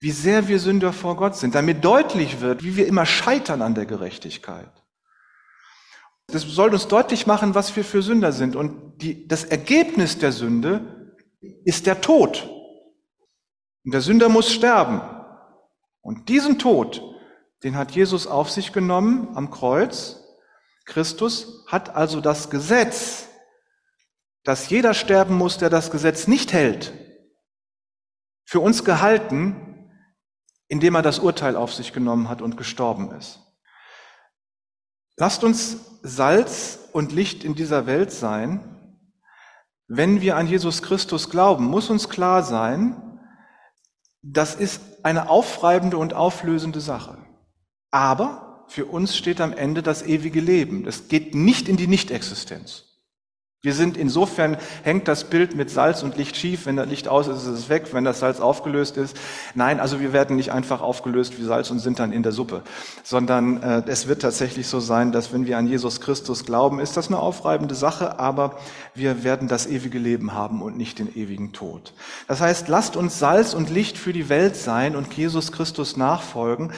wie 0.00 0.10
sehr 0.10 0.48
wir 0.48 0.58
Sünder 0.58 0.92
vor 0.92 1.16
Gott 1.16 1.36
sind, 1.36 1.54
damit 1.54 1.84
deutlich 1.84 2.40
wird, 2.40 2.62
wie 2.62 2.76
wir 2.76 2.86
immer 2.86 3.06
scheitern 3.06 3.62
an 3.62 3.74
der 3.74 3.86
Gerechtigkeit. 3.86 4.70
Das 6.28 6.42
soll 6.42 6.72
uns 6.72 6.88
deutlich 6.88 7.26
machen, 7.26 7.54
was 7.54 7.74
wir 7.76 7.84
für 7.84 8.02
Sünder 8.02 8.32
sind. 8.32 8.56
Und 8.56 8.98
die, 8.98 9.26
das 9.28 9.44
Ergebnis 9.44 10.18
der 10.18 10.32
Sünde 10.32 11.14
ist 11.64 11.86
der 11.86 12.00
Tod. 12.00 12.48
Und 13.84 13.94
der 13.94 14.00
Sünder 14.00 14.28
muss 14.28 14.52
sterben. 14.52 15.00
Und 16.00 16.28
diesen 16.28 16.58
Tod, 16.58 17.02
den 17.62 17.76
hat 17.76 17.92
Jesus 17.92 18.26
auf 18.26 18.50
sich 18.50 18.72
genommen 18.72 19.36
am 19.36 19.50
Kreuz. 19.50 20.20
Christus 20.84 21.64
hat 21.68 21.94
also 21.94 22.20
das 22.20 22.50
Gesetz, 22.50 23.28
dass 24.42 24.68
jeder 24.68 24.94
sterben 24.94 25.36
muss, 25.36 25.58
der 25.58 25.70
das 25.70 25.90
Gesetz 25.90 26.28
nicht 26.28 26.52
hält, 26.52 26.92
für 28.44 28.60
uns 28.60 28.84
gehalten 28.84 29.75
indem 30.68 30.94
er 30.94 31.02
das 31.02 31.18
Urteil 31.18 31.56
auf 31.56 31.72
sich 31.72 31.92
genommen 31.92 32.28
hat 32.28 32.42
und 32.42 32.56
gestorben 32.56 33.12
ist. 33.12 33.40
Lasst 35.16 35.44
uns 35.44 35.98
Salz 36.02 36.78
und 36.92 37.12
Licht 37.12 37.44
in 37.44 37.54
dieser 37.54 37.86
Welt 37.86 38.12
sein. 38.12 38.60
Wenn 39.88 40.20
wir 40.20 40.36
an 40.36 40.46
Jesus 40.46 40.82
Christus 40.82 41.30
glauben, 41.30 41.64
muss 41.64 41.90
uns 41.90 42.08
klar 42.08 42.42
sein, 42.42 43.20
das 44.22 44.54
ist 44.54 45.04
eine 45.04 45.28
aufreibende 45.30 45.96
und 45.96 46.12
auflösende 46.12 46.80
Sache. 46.80 47.18
Aber 47.90 48.64
für 48.68 48.86
uns 48.86 49.16
steht 49.16 49.40
am 49.40 49.52
Ende 49.52 49.82
das 49.82 50.02
ewige 50.02 50.40
Leben. 50.40 50.84
Das 50.84 51.08
geht 51.08 51.34
nicht 51.34 51.68
in 51.68 51.76
die 51.76 51.86
Nichtexistenz. 51.86 52.95
Wir 53.66 53.74
sind 53.74 53.96
insofern, 53.96 54.58
hängt 54.84 55.08
das 55.08 55.24
Bild 55.24 55.56
mit 55.56 55.70
Salz 55.70 56.04
und 56.04 56.16
Licht 56.16 56.36
schief. 56.36 56.66
Wenn 56.66 56.76
das 56.76 56.86
Licht 56.86 57.08
aus 57.08 57.26
ist, 57.26 57.38
ist 57.38 57.46
es 57.48 57.68
weg. 57.68 57.88
Wenn 57.90 58.04
das 58.04 58.20
Salz 58.20 58.38
aufgelöst 58.38 58.96
ist. 58.96 59.16
Nein, 59.56 59.80
also 59.80 59.98
wir 59.98 60.12
werden 60.12 60.36
nicht 60.36 60.52
einfach 60.52 60.80
aufgelöst 60.80 61.36
wie 61.36 61.42
Salz 61.42 61.68
und 61.72 61.80
sind 61.80 61.98
dann 61.98 62.12
in 62.12 62.22
der 62.22 62.30
Suppe. 62.30 62.62
Sondern 63.02 63.60
äh, 63.60 63.82
es 63.88 64.06
wird 64.06 64.22
tatsächlich 64.22 64.68
so 64.68 64.78
sein, 64.78 65.10
dass 65.10 65.32
wenn 65.32 65.46
wir 65.46 65.58
an 65.58 65.66
Jesus 65.66 66.00
Christus 66.00 66.44
glauben, 66.44 66.78
ist 66.78 66.96
das 66.96 67.08
eine 67.08 67.18
aufreibende 67.18 67.74
Sache, 67.74 68.20
aber 68.20 68.56
wir 68.94 69.24
werden 69.24 69.48
das 69.48 69.66
ewige 69.66 69.98
Leben 69.98 70.32
haben 70.32 70.62
und 70.62 70.76
nicht 70.76 71.00
den 71.00 71.16
ewigen 71.16 71.52
Tod. 71.52 71.92
Das 72.28 72.40
heißt, 72.40 72.68
lasst 72.68 72.94
uns 72.94 73.18
Salz 73.18 73.52
und 73.52 73.68
Licht 73.68 73.98
für 73.98 74.12
die 74.12 74.28
Welt 74.28 74.54
sein 74.54 74.94
und 74.94 75.12
Jesus 75.14 75.50
Christus 75.50 75.96
nachfolgen. 75.96 76.72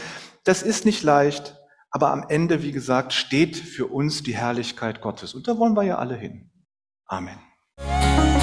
Das 0.44 0.62
ist 0.62 0.87
nicht 0.87 1.03
leicht, 1.03 1.55
aber 1.90 2.12
am 2.12 2.24
Ende, 2.31 2.62
wie 2.62 2.72
gesagt, 2.72 3.12
steht 3.12 3.59
für 3.59 3.88
uns 3.88 4.22
die 4.22 4.35
Herrlichkeit 4.35 5.03
Gottes. 5.03 5.35
Und 5.35 5.48
da 5.48 5.59
wollen 5.59 5.77
wir 5.77 5.83
ja 5.83 5.98
alle 5.98 6.16
hin. 6.16 6.48
Amen. 7.11 8.38